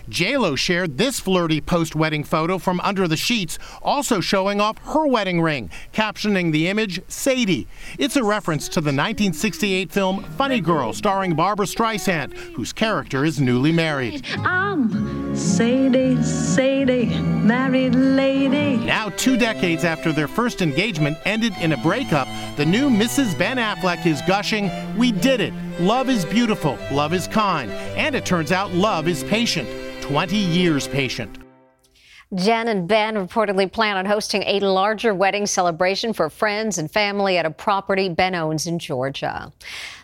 J-Lo 0.10 0.56
shared 0.56 0.98
this 0.98 1.20
flirty 1.20 1.62
post-wedding 1.62 2.24
photo 2.24 2.58
from 2.58 2.80
under 2.82 3.08
the 3.08 3.18
sheets, 3.18 3.58
also 3.82 4.20
showing 4.20 4.60
off 4.60 4.78
her 4.80 5.08
wedding 5.08 5.42
ring, 5.42 5.70
captioning 5.94 6.52
the 6.52 6.68
image 6.68 7.02
Sadie. 7.08 7.68
It's 7.98 8.16
a 8.16 8.24
reference 8.24 8.68
to 8.70 8.82
the 8.82 8.88
1968 8.88 9.92
film 9.92 10.24
Funny 10.38 10.62
Girl, 10.62 10.94
starring 10.94 11.36
Barbra 11.36 11.66
Streisand, 11.66 12.34
whose 12.54 12.74
character 12.74 13.26
is 13.26 13.40
newly 13.40 13.72
married. 13.72 14.26
I'm 14.40 15.36
Sadie, 15.36 16.22
Sadie, 16.22 17.06
married 17.06 17.96
lady. 17.96 18.78
Now, 18.78 19.10
two 19.10 19.38
decades 19.38 19.84
after 19.84 20.12
their 20.12 20.28
first 20.28 20.62
engagement 20.62 21.18
ended 21.26 21.54
in 21.62 21.72
a 21.72 21.78
breakup, 21.78 22.28
the 22.58 22.66
new 22.66 22.90
Mrs. 22.90 23.38
Ben 23.38 23.58
Affleck 23.58 24.06
is 24.06 24.22
gushing, 24.28 24.70
We 24.98 25.12
did 25.12 25.42
it. 25.42 25.54
Love 25.80 26.10
is 26.10 26.24
beautiful. 26.26 26.78
Love 26.92 27.14
is 27.14 27.28
kind. 27.28 27.72
And 27.72 28.16
it 28.16 28.26
turns 28.26 28.52
out 28.52 28.72
love 28.74 29.08
is 29.08 29.24
patient. 29.24 29.68
20 30.04 30.36
years 30.36 30.86
patient. 30.86 31.38
Jen 32.36 32.68
and 32.68 32.90
Ben 32.90 33.16
reportedly 33.16 33.72
plan 33.72 33.96
on 33.96 34.06
hosting 34.06 34.44
a 34.44 34.60
larger 34.60 35.14
wedding 35.14 35.46
celebration 35.46 36.12
for 36.12 36.30
friends 36.30 36.78
and 36.78 36.92
family 36.92 37.38
at 37.38 37.46
a 37.46 37.50
property 37.50 38.10
Ben 38.10 38.36
owns 38.36 38.68
in 38.68 38.80
Georgia. 38.80 39.54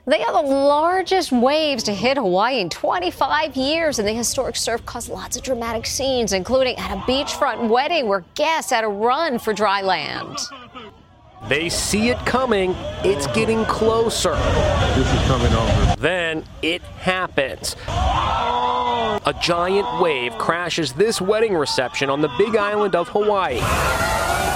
They 0.05 0.23
are 0.23 0.31
the 0.41 0.49
largest 0.49 1.33
waves 1.33 1.83
to 1.83 1.93
hit 1.93 2.15
Hawaii 2.15 2.61
in 2.61 2.69
25 2.69 3.57
years, 3.57 3.99
and 3.99 4.07
the 4.07 4.13
historic 4.13 4.55
surf 4.55 4.85
caused 4.85 5.09
lots 5.09 5.35
of 5.35 5.43
dramatic 5.43 5.85
scenes, 5.85 6.31
including 6.31 6.77
at 6.77 6.91
a 6.91 7.01
beachfront 7.01 7.67
wedding 7.67 8.07
where 8.07 8.23
guests 8.35 8.71
had 8.71 8.81
to 8.81 8.87
run 8.87 9.37
for 9.37 9.51
dry 9.51 9.81
land. 9.81 10.37
They 11.49 11.67
see 11.67 12.09
it 12.09 12.17
coming. 12.25 12.73
It's 13.03 13.27
getting 13.27 13.65
closer. 13.65 14.35
This 14.95 15.13
is 15.13 15.27
coming 15.27 15.51
over. 15.53 15.95
Then 15.97 16.45
it 16.61 16.81
happens. 16.81 17.75
A 19.29 19.33
giant 19.33 20.01
wave 20.01 20.35
crashes 20.39 20.93
this 20.93 21.21
wedding 21.21 21.53
reception 21.53 22.09
on 22.09 22.19
the 22.19 22.31
big 22.39 22.55
island 22.55 22.95
of 22.95 23.09
Hawaii. 23.09 23.59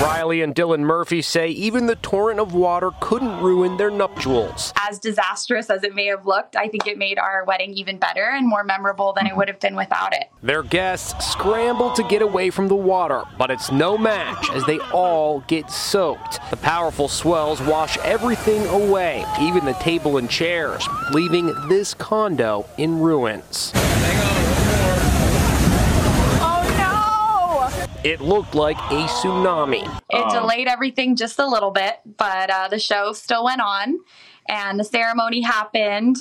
Riley 0.02 0.42
and 0.42 0.56
Dylan 0.56 0.80
Murphy 0.80 1.22
say 1.22 1.50
even 1.50 1.86
the 1.86 1.96
torrent 1.98 2.40
of 2.40 2.56
water 2.56 2.90
couldn't 3.00 3.40
ruin 3.40 3.78
their 3.78 3.92
nuptials. 3.92 4.74
As 4.76 4.98
disastrous 4.98 5.70
as 5.70 5.84
it 5.84 5.94
may 5.94 6.08
have 6.08 6.26
looked, 6.26 6.56
I 6.56 6.70
think 6.70 6.88
it 6.88 6.98
made 6.98 7.20
our 7.20 7.46
wedding 7.46 7.74
even 7.74 8.00
better 8.00 8.32
and 8.32 8.48
more 8.48 8.64
memorable 8.64 9.14
than 9.14 9.28
it 9.28 9.38
would 9.38 9.48
have 9.48 9.60
been 9.60 9.76
without 9.76 10.12
it. 10.12 10.32
Their 10.42 10.64
guests 10.64 11.24
scramble 11.32 11.92
to 11.92 12.02
get 12.02 12.24
away 12.24 12.50
from 12.50 12.68
the 12.68 12.76
water, 12.76 13.22
but 13.38 13.52
it's 13.52 13.72
no 13.72 13.96
match 13.96 14.50
as 14.50 14.66
they 14.66 14.80
all 14.92 15.42
get 15.42 15.70
soaked. 15.70 16.40
The 16.50 16.58
powerful 16.58 17.08
swells 17.08 17.62
wash 17.62 18.00
everything 18.00 18.66
away, 18.70 19.24
even 19.40 19.66
the 19.66 19.74
table 19.74 20.18
and 20.18 20.28
chairs, 20.28 20.88
leaving 21.12 21.54
this 21.70 21.94
condo 21.94 22.66
in 22.80 23.00
ruins. 23.00 23.72
It 28.04 28.20
looked 28.20 28.54
like 28.54 28.78
a 28.78 29.08
tsunami. 29.08 29.84
It 30.10 30.30
delayed 30.30 30.68
everything 30.68 31.16
just 31.16 31.40
a 31.40 31.48
little 31.48 31.72
bit, 31.72 32.02
but 32.18 32.50
uh, 32.50 32.68
the 32.68 32.78
show 32.78 33.14
still 33.14 33.46
went 33.46 33.62
on 33.62 34.00
and 34.48 34.80
the 34.80 34.84
ceremony 34.84 35.42
happened. 35.42 36.18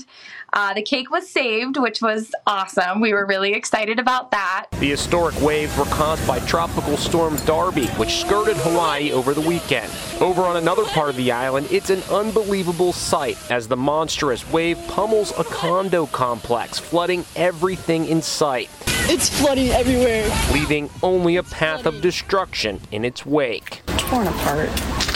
Uh, 0.55 0.75
the 0.75 0.83
cake 0.83 1.11
was 1.11 1.29
saved, 1.29 1.79
which 1.79 2.03
was 2.03 2.35
awesome. 2.47 3.01
We 3.01 3.15
were 3.15 3.25
really 3.25 3.55
excited 3.55 3.99
about 3.99 4.31
that. 4.33 4.67
The 4.73 4.91
historic 4.91 5.41
waves 5.41 5.77
were 5.79 5.87
caused 5.87 6.27
by 6.27 6.41
Tropical 6.41 6.99
Storm 6.99 7.37
Darby, 7.47 7.87
which 7.97 8.21
skirted 8.21 8.57
Hawaii 8.59 9.13
over 9.13 9.33
the 9.33 9.41
weekend. 9.41 9.91
Over 10.21 10.43
on 10.43 10.59
another 10.59 10.85
part 10.85 11.09
of 11.09 11.17
the 11.17 11.33
island, 11.33 11.69
it's 11.71 11.89
an 11.89 12.03
unbelievable 12.11 12.93
sight 12.93 13.39
as 13.51 13.67
the 13.67 13.77
monstrous 13.77 14.49
wave 14.51 14.79
pummels 14.89 15.33
a 15.39 15.45
condo 15.45 16.05
complex, 16.07 16.79
flooding 16.79 17.25
everything 17.35 18.07
in 18.07 18.21
sight. 18.21 18.69
It's 19.07 19.29
flooding 19.29 19.71
everywhere. 19.71 20.31
Leaving 20.53 20.91
only 21.03 21.37
a 21.37 21.43
path 21.43 21.87
of 21.87 22.01
destruction 22.03 22.81
in 22.93 23.05
its 23.05 23.25
wake. 23.25 23.83
Torn 23.97 24.27
apart. 24.27 24.69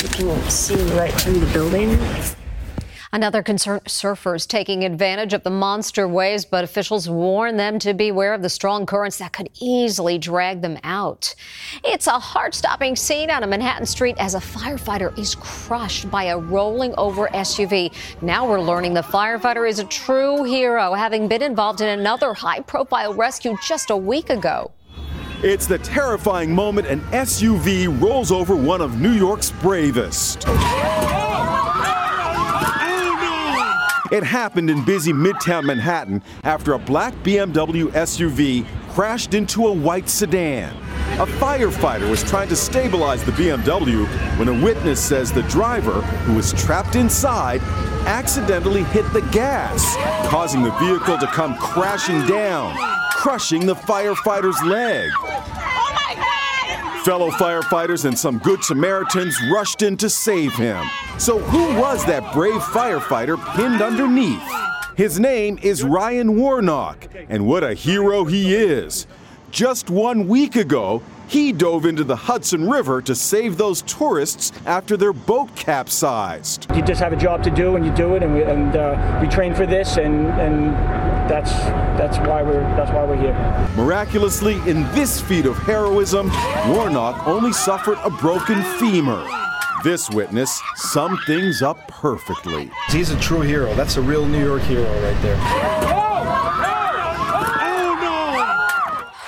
You 0.02 0.08
can 0.08 0.50
see 0.50 0.76
right 0.94 1.12
through 1.12 1.40
the 1.40 1.52
building. 1.52 1.98
Another 3.12 3.42
concern 3.42 3.80
surfers 3.80 4.46
taking 4.46 4.84
advantage 4.84 5.32
of 5.32 5.42
the 5.42 5.50
monster 5.50 6.08
waves, 6.08 6.44
but 6.44 6.64
officials 6.64 7.08
warn 7.08 7.56
them 7.56 7.78
to 7.78 7.94
beware 7.94 8.34
of 8.34 8.42
the 8.42 8.48
strong 8.48 8.84
currents 8.84 9.18
that 9.18 9.32
could 9.32 9.48
easily 9.60 10.18
drag 10.18 10.60
them 10.60 10.78
out. 10.82 11.34
It's 11.84 12.06
a 12.06 12.18
heart 12.18 12.54
stopping 12.54 12.96
scene 12.96 13.30
on 13.30 13.42
a 13.42 13.46
Manhattan 13.46 13.86
street 13.86 14.16
as 14.18 14.34
a 14.34 14.40
firefighter 14.40 15.16
is 15.18 15.34
crushed 15.36 16.10
by 16.10 16.24
a 16.24 16.38
rolling 16.38 16.94
over 16.98 17.28
SUV. 17.28 17.92
Now 18.22 18.48
we're 18.48 18.60
learning 18.60 18.94
the 18.94 19.02
firefighter 19.02 19.68
is 19.68 19.78
a 19.78 19.84
true 19.84 20.42
hero, 20.42 20.94
having 20.94 21.28
been 21.28 21.42
involved 21.42 21.80
in 21.80 21.88
another 21.88 22.34
high 22.34 22.60
profile 22.60 23.14
rescue 23.14 23.56
just 23.62 23.90
a 23.90 23.96
week 23.96 24.30
ago. 24.30 24.72
It's 25.42 25.66
the 25.66 25.78
terrifying 25.78 26.54
moment 26.54 26.88
an 26.88 27.00
SUV 27.12 28.00
rolls 28.00 28.32
over 28.32 28.56
one 28.56 28.80
of 28.80 29.00
New 29.00 29.12
York's 29.12 29.50
bravest. 29.50 30.46
It 34.12 34.22
happened 34.22 34.70
in 34.70 34.84
busy 34.84 35.12
midtown 35.12 35.64
Manhattan 35.64 36.22
after 36.44 36.74
a 36.74 36.78
black 36.78 37.12
BMW 37.24 37.86
SUV 37.88 38.64
crashed 38.90 39.34
into 39.34 39.66
a 39.66 39.72
white 39.72 40.08
sedan. 40.08 40.72
A 41.18 41.26
firefighter 41.26 42.08
was 42.08 42.22
trying 42.22 42.48
to 42.50 42.56
stabilize 42.56 43.24
the 43.24 43.32
BMW 43.32 44.06
when 44.38 44.46
a 44.46 44.64
witness 44.64 45.02
says 45.02 45.32
the 45.32 45.42
driver, 45.44 46.02
who 46.22 46.34
was 46.36 46.52
trapped 46.52 46.94
inside, 46.94 47.60
accidentally 48.06 48.84
hit 48.84 49.10
the 49.12 49.22
gas, 49.32 49.96
causing 50.28 50.62
the 50.62 50.70
vehicle 50.72 51.18
to 51.18 51.26
come 51.26 51.56
crashing 51.56 52.24
down, 52.26 52.76
crushing 53.10 53.66
the 53.66 53.74
firefighter's 53.74 54.62
leg. 54.62 55.10
Fellow 57.06 57.30
firefighters 57.30 58.04
and 58.04 58.18
some 58.18 58.38
good 58.38 58.64
Samaritans 58.64 59.38
rushed 59.48 59.82
in 59.82 59.96
to 59.98 60.10
save 60.10 60.52
him. 60.54 60.84
So, 61.18 61.38
who 61.38 61.80
was 61.80 62.04
that 62.06 62.34
brave 62.34 62.60
firefighter 62.60 63.38
pinned 63.54 63.80
underneath? 63.80 64.42
His 64.96 65.20
name 65.20 65.56
is 65.62 65.84
Ryan 65.84 66.36
Warnock, 66.36 67.06
and 67.28 67.46
what 67.46 67.62
a 67.62 67.74
hero 67.74 68.24
he 68.24 68.56
is. 68.56 69.06
Just 69.52 69.88
one 69.88 70.26
week 70.26 70.56
ago, 70.56 71.00
he 71.28 71.52
dove 71.52 71.86
into 71.86 72.02
the 72.02 72.16
Hudson 72.16 72.68
River 72.68 73.00
to 73.02 73.14
save 73.14 73.56
those 73.56 73.82
tourists 73.82 74.50
after 74.66 74.96
their 74.96 75.12
boat 75.12 75.54
capsized. 75.54 76.66
You 76.74 76.82
just 76.82 77.00
have 77.00 77.12
a 77.12 77.16
job 77.16 77.44
to 77.44 77.50
do, 77.52 77.76
and 77.76 77.86
you 77.86 77.92
do 77.92 78.16
it, 78.16 78.24
and 78.24 78.34
we, 78.34 78.42
and, 78.42 78.74
uh, 78.74 79.20
we 79.22 79.28
train 79.28 79.54
for 79.54 79.64
this, 79.64 79.96
and, 79.96 80.26
and 80.40 80.74
that's 81.28 81.52
that's 81.98 82.18
why 82.18 82.42
we're 82.42 82.60
that's 82.76 82.90
why 82.90 83.04
we're 83.04 83.16
here. 83.16 83.34
Miraculously, 83.76 84.54
in 84.68 84.82
this 84.92 85.20
feat 85.20 85.46
of 85.46 85.56
heroism, 85.58 86.30
Warnock 86.68 87.26
only 87.26 87.52
suffered 87.52 87.98
a 88.04 88.10
broken 88.10 88.62
femur. 88.78 89.26
This 89.84 90.08
witness 90.10 90.60
summed 90.76 91.18
things 91.26 91.62
up 91.62 91.86
perfectly. 91.88 92.70
He's 92.88 93.10
a 93.10 93.20
true 93.20 93.42
hero. 93.42 93.74
That's 93.74 93.96
a 93.96 94.02
real 94.02 94.26
New 94.26 94.44
York 94.44 94.62
hero 94.62 94.90
right 95.02 95.22
there. 95.22 96.05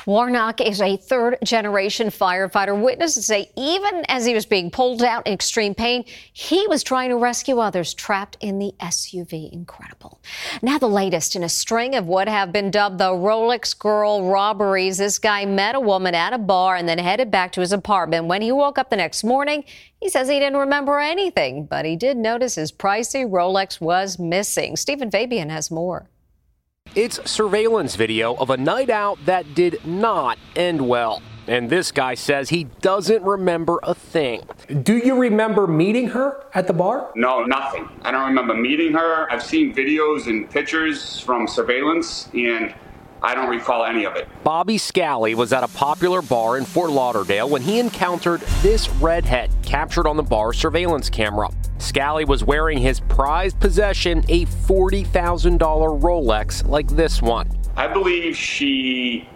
Warnock 0.09 0.62
is 0.62 0.81
a 0.81 0.97
third 0.97 1.37
generation 1.45 2.09
firefighter. 2.09 2.83
Witnesses 2.83 3.27
say 3.27 3.50
even 3.57 4.07
as 4.09 4.25
he 4.25 4.33
was 4.33 4.47
being 4.47 4.71
pulled 4.71 5.03
out 5.03 5.27
in 5.27 5.35
extreme 5.35 5.75
pain, 5.75 6.07
he 6.33 6.67
was 6.67 6.83
trying 6.83 7.11
to 7.11 7.19
rescue 7.19 7.59
others 7.59 7.93
trapped 7.93 8.38
in 8.41 8.59
the 8.59 8.73
SUV. 8.81 9.53
Incredible. 9.53 10.19
Now, 10.62 10.79
the 10.79 10.88
latest 10.88 11.37
in 11.37 11.43
a 11.43 11.49
string 11.50 11.95
of 11.95 12.07
what 12.07 12.27
have 12.27 12.53
been 12.53 12.71
dubbed 12.71 12.97
the 12.97 13.11
Rolex 13.11 13.79
Girl 13.79 14.31
robberies. 14.31 14.97
This 14.97 15.19
guy 15.19 15.45
met 15.45 15.75
a 15.75 15.81
woman 15.81 16.15
at 16.15 16.33
a 16.33 16.38
bar 16.38 16.77
and 16.77 16.88
then 16.88 16.97
headed 16.97 17.31
back 17.31 17.53
to 17.53 17.61
his 17.61 17.75
apartment. 17.75 18.29
When 18.29 18.41
he 18.41 18.50
woke 18.50 18.79
up 18.79 18.88
the 18.88 18.97
next 18.97 19.25
morning, 19.25 19.62
he 20.00 20.09
says 20.09 20.27
he 20.27 20.38
didn't 20.38 20.57
remember 20.57 20.99
anything, 21.00 21.67
but 21.67 21.85
he 21.85 21.97
did 21.97 22.17
notice 22.17 22.55
his 22.55 22.73
pricey 22.73 23.29
Rolex 23.29 23.79
was 23.79 24.19
missing. 24.19 24.75
Stephen 24.75 25.11
Fabian 25.11 25.50
has 25.50 25.71
more. 25.71 26.09
It's 26.95 27.30
surveillance 27.30 27.97
video 27.97 28.35
of 28.35 28.50
a 28.50 28.57
night 28.57 28.90
out 28.90 29.18
that 29.26 29.54
did 29.54 29.85
not 29.87 30.38
end 30.57 30.88
well. 30.88 31.23
And 31.47 31.71
this 31.71 31.92
guy 31.92 32.14
says 32.14 32.49
he 32.49 32.64
doesn't 32.64 33.23
remember 33.23 33.78
a 33.83 33.95
thing. 33.95 34.42
Do 34.83 34.97
you 34.97 35.16
remember 35.16 35.66
meeting 35.66 36.09
her 36.09 36.45
at 36.54 36.66
the 36.66 36.73
bar? 36.73 37.11
No, 37.14 37.45
nothing. 37.45 37.88
I 38.02 38.11
don't 38.11 38.26
remember 38.26 38.54
meeting 38.54 38.92
her. 38.92 39.30
I've 39.30 39.42
seen 39.42 39.75
videos 39.75 40.26
and 40.26 40.50
pictures 40.50 41.21
from 41.21 41.47
surveillance, 41.47 42.28
and 42.35 42.75
I 43.23 43.35
don't 43.35 43.49
recall 43.49 43.85
any 43.85 44.04
of 44.04 44.16
it. 44.16 44.28
Bobby 44.45 44.78
Scally 44.78 45.35
was 45.35 45.52
at 45.52 45.64
a 45.64 45.68
popular 45.68 46.23
bar 46.23 46.59
in 46.59 46.64
Fort 46.64 46.90
Lauderdale 46.90 47.49
when 47.49 47.62
he 47.62 47.78
encountered 47.78 48.40
this 48.62 48.88
redhead 48.95 49.50
captured 49.62 50.07
on 50.07 50.16
the 50.16 50.23
bar 50.23 50.52
surveillance 50.52 51.11
camera. 51.11 51.49
Scally 51.79 52.25
was 52.25 52.45
wearing 52.45 52.79
his 52.79 53.01
prized 53.01 53.59
possession, 53.61 54.25
a 54.29 54.47
$40,000 54.47 55.59
Rolex 55.59 56.67
like 56.67 56.89
this 56.89 57.23
one. 57.23 57.49
I 57.77 57.87
believe 57.87 58.37
she 58.37 59.29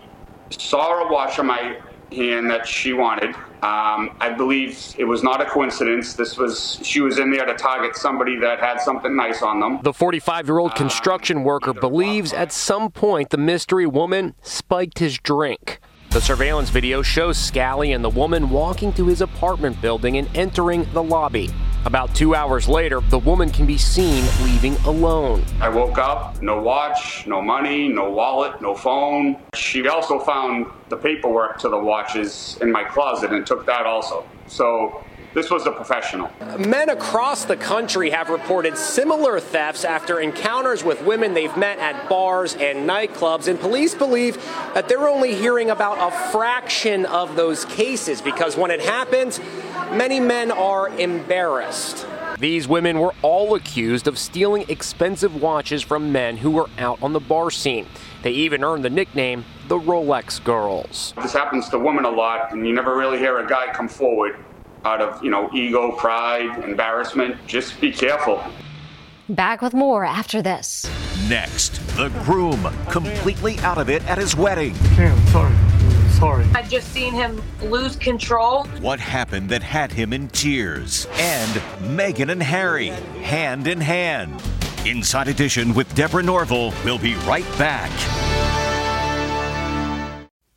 saw 0.50 1.08
a 1.08 1.12
watch 1.12 1.38
on 1.38 1.46
my 1.46 1.78
hand 2.10 2.50
that 2.50 2.66
she 2.66 2.92
wanted. 2.92 3.34
Um, 3.62 4.16
I 4.20 4.34
believe 4.36 4.94
it 4.98 5.04
was 5.04 5.22
not 5.22 5.40
a 5.40 5.44
coincidence. 5.44 6.14
This 6.14 6.36
was 6.36 6.80
she 6.82 7.00
was 7.00 7.18
in 7.18 7.30
there 7.30 7.46
to 7.46 7.54
target 7.54 7.96
somebody 7.96 8.36
that 8.40 8.58
had 8.58 8.80
something 8.80 9.14
nice 9.14 9.40
on 9.42 9.60
them. 9.60 9.80
The 9.82 9.92
45 9.92 10.48
year 10.48 10.58
old 10.58 10.74
construction 10.74 11.44
worker 11.44 11.72
believes 11.72 12.32
at 12.32 12.52
some 12.52 12.90
point 12.90 13.30
the 13.30 13.38
mystery 13.38 13.86
woman 13.86 14.34
spiked 14.42 14.98
his 14.98 15.18
drink. 15.18 15.80
The 16.10 16.20
surveillance 16.20 16.68
video 16.68 17.00
shows 17.00 17.38
Scally 17.38 17.92
and 17.92 18.04
the 18.04 18.10
woman 18.10 18.50
walking 18.50 18.92
to 18.94 19.06
his 19.06 19.22
apartment 19.22 19.80
building 19.80 20.18
and 20.18 20.28
entering 20.36 20.86
the 20.92 21.02
lobby. 21.02 21.48
About 21.84 22.14
two 22.14 22.36
hours 22.36 22.68
later, 22.68 23.00
the 23.00 23.18
woman 23.18 23.50
can 23.50 23.66
be 23.66 23.76
seen 23.76 24.24
leaving 24.44 24.76
alone. 24.84 25.44
I 25.60 25.68
woke 25.68 25.98
up, 25.98 26.40
no 26.40 26.62
watch, 26.62 27.26
no 27.26 27.42
money, 27.42 27.88
no 27.88 28.08
wallet, 28.08 28.62
no 28.62 28.74
phone. 28.74 29.36
She 29.54 29.88
also 29.88 30.20
found 30.20 30.66
the 30.90 30.96
paperwork 30.96 31.58
to 31.58 31.68
the 31.68 31.78
watches 31.78 32.56
in 32.60 32.70
my 32.70 32.84
closet 32.84 33.32
and 33.32 33.44
took 33.44 33.66
that 33.66 33.84
also. 33.84 34.24
So 34.46 35.02
this 35.34 35.50
was 35.50 35.66
a 35.66 35.72
professional. 35.72 36.30
Men 36.58 36.90
across 36.90 37.44
the 37.44 37.56
country 37.56 38.10
have 38.10 38.28
reported 38.28 38.76
similar 38.76 39.40
thefts 39.40 39.84
after 39.84 40.20
encounters 40.20 40.84
with 40.84 41.02
women 41.02 41.34
they've 41.34 41.56
met 41.56 41.78
at 41.78 42.08
bars 42.08 42.54
and 42.54 42.88
nightclubs, 42.88 43.48
and 43.48 43.58
police 43.58 43.94
believe 43.94 44.36
that 44.74 44.88
they're 44.88 45.08
only 45.08 45.34
hearing 45.34 45.70
about 45.70 45.96
a 46.00 46.30
fraction 46.30 47.06
of 47.06 47.36
those 47.36 47.64
cases 47.66 48.20
because 48.20 48.56
when 48.56 48.70
it 48.70 48.80
happens, 48.80 49.40
many 49.92 50.20
men 50.20 50.50
are 50.50 50.88
embarrassed. 50.98 52.06
These 52.38 52.66
women 52.66 52.98
were 52.98 53.14
all 53.22 53.54
accused 53.54 54.08
of 54.08 54.18
stealing 54.18 54.64
expensive 54.68 55.40
watches 55.40 55.82
from 55.82 56.12
men 56.12 56.36
who 56.38 56.50
were 56.50 56.68
out 56.78 57.02
on 57.02 57.12
the 57.12 57.20
bar 57.20 57.50
scene. 57.50 57.86
They 58.22 58.32
even 58.32 58.64
earned 58.64 58.84
the 58.84 58.90
nickname 58.90 59.44
the 59.68 59.78
Rolex 59.78 60.42
Girls. 60.42 61.14
This 61.22 61.32
happens 61.32 61.68
to 61.68 61.78
women 61.78 62.04
a 62.04 62.10
lot, 62.10 62.52
and 62.52 62.66
you 62.66 62.74
never 62.74 62.96
really 62.96 63.18
hear 63.18 63.38
a 63.38 63.46
guy 63.46 63.72
come 63.72 63.88
forward 63.88 64.36
out 64.84 65.00
of, 65.00 65.22
you 65.22 65.30
know, 65.30 65.50
ego, 65.54 65.92
pride, 65.92 66.64
embarrassment. 66.64 67.36
Just 67.46 67.80
be 67.80 67.92
careful. 67.92 68.42
Back 69.28 69.62
with 69.62 69.72
more 69.72 70.04
after 70.04 70.42
this. 70.42 70.90
Next, 71.28 71.74
the 71.96 72.08
groom 72.24 72.68
completely 72.90 73.58
out 73.60 73.78
of 73.78 73.88
it 73.88 74.04
at 74.08 74.18
his 74.18 74.36
wedding. 74.36 74.74
Damn, 74.96 75.18
sorry. 75.28 75.54
Sorry. 76.10 76.44
I 76.54 76.62
just 76.62 76.92
seen 76.92 77.14
him 77.14 77.42
lose 77.62 77.96
control. 77.96 78.64
What 78.80 79.00
happened 79.00 79.48
that 79.48 79.62
had 79.62 79.90
him 79.90 80.12
in 80.12 80.28
tears? 80.28 81.06
And 81.14 81.50
Meghan 81.96 82.30
and 82.30 82.42
Harry, 82.42 82.88
hand 83.22 83.66
in 83.66 83.80
hand. 83.80 84.42
Inside 84.84 85.28
Edition 85.28 85.74
with 85.74 85.92
Deborah 85.94 86.22
Norville. 86.22 86.72
We'll 86.84 86.98
be 86.98 87.14
right 87.26 87.46
back. 87.58 87.90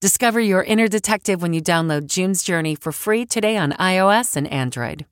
Discover 0.00 0.38
your 0.38 0.62
inner 0.62 0.86
detective 0.86 1.42
when 1.42 1.52
you 1.52 1.60
download 1.60 2.06
June's 2.06 2.44
Journey 2.44 2.76
for 2.76 2.92
free 2.92 3.26
today 3.26 3.56
on 3.56 3.72
iOS 3.72 4.36
and 4.36 4.46
Android. 4.46 5.06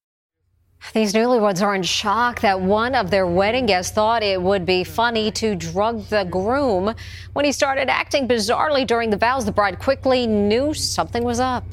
These 0.94 1.12
newlyweds 1.12 1.60
are 1.60 1.74
in 1.74 1.82
shock 1.82 2.40
that 2.42 2.60
one 2.60 2.94
of 2.94 3.10
their 3.10 3.26
wedding 3.26 3.66
guests 3.66 3.92
thought 3.92 4.22
it 4.22 4.40
would 4.40 4.64
be 4.64 4.84
funny 4.84 5.32
to 5.32 5.56
drug 5.56 6.04
the 6.04 6.22
groom. 6.22 6.94
When 7.32 7.44
he 7.44 7.50
started 7.50 7.90
acting 7.90 8.28
bizarrely 8.28 8.86
during 8.86 9.10
the 9.10 9.16
vows, 9.16 9.44
the 9.44 9.50
bride 9.50 9.80
quickly 9.80 10.24
knew 10.24 10.72
something 10.72 11.24
was 11.24 11.40
up. 11.40 11.64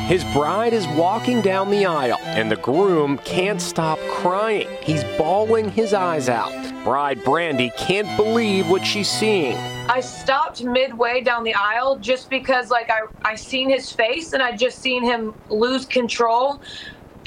His 0.00 0.22
bride 0.34 0.72
is 0.74 0.86
walking 0.88 1.40
down 1.40 1.70
the 1.70 1.86
aisle, 1.86 2.18
and 2.22 2.50
the 2.50 2.56
groom 2.56 3.16
can't 3.18 3.60
stop 3.60 3.98
crying. 4.10 4.68
He's 4.82 5.02
bawling 5.16 5.70
his 5.70 5.94
eyes 5.94 6.28
out. 6.28 6.52
Bride 6.84 7.24
Brandy 7.24 7.70
can't 7.78 8.14
believe 8.16 8.68
what 8.68 8.84
she's 8.84 9.08
seeing. 9.08 9.56
I 9.88 10.00
stopped 10.00 10.62
midway 10.62 11.22
down 11.22 11.42
the 11.42 11.54
aisle 11.54 11.96
just 11.98 12.28
because 12.28 12.70
like 12.70 12.90
I 12.90 13.02
I 13.22 13.34
seen 13.34 13.70
his 13.70 13.90
face 13.90 14.34
and 14.34 14.42
I 14.42 14.54
just 14.54 14.80
seen 14.80 15.02
him 15.02 15.34
lose 15.48 15.86
control 15.86 16.60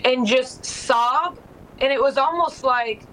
and 0.06 0.28
just 0.28 0.64
sob 0.64 1.40
and 1.80 1.92
it 1.92 2.02
was 2.02 2.18
almost 2.18 2.64
like 2.64 3.04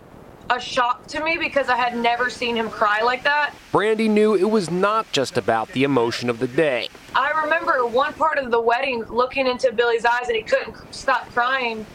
a 0.50 0.60
shock 0.60 1.06
to 1.08 1.22
me 1.24 1.36
because 1.38 1.68
I 1.68 1.76
had 1.76 1.96
never 1.96 2.30
seen 2.30 2.56
him 2.56 2.70
cry 2.70 3.02
like 3.02 3.24
that. 3.24 3.54
Brandy 3.72 4.08
knew 4.08 4.34
it 4.34 4.50
was 4.50 4.70
not 4.70 5.10
just 5.12 5.36
about 5.36 5.68
the 5.72 5.84
emotion 5.84 6.28
of 6.28 6.38
the 6.38 6.48
day. 6.48 6.88
I 7.14 7.30
remember 7.42 7.86
one 7.86 8.12
part 8.12 8.38
of 8.38 8.50
the 8.50 8.60
wedding 8.60 9.04
looking 9.04 9.46
into 9.46 9.72
Billy's 9.72 10.04
eyes 10.04 10.28
and 10.28 10.36
he 10.36 10.42
couldn't 10.42 10.76
stop 10.94 11.28
crying. 11.30 11.86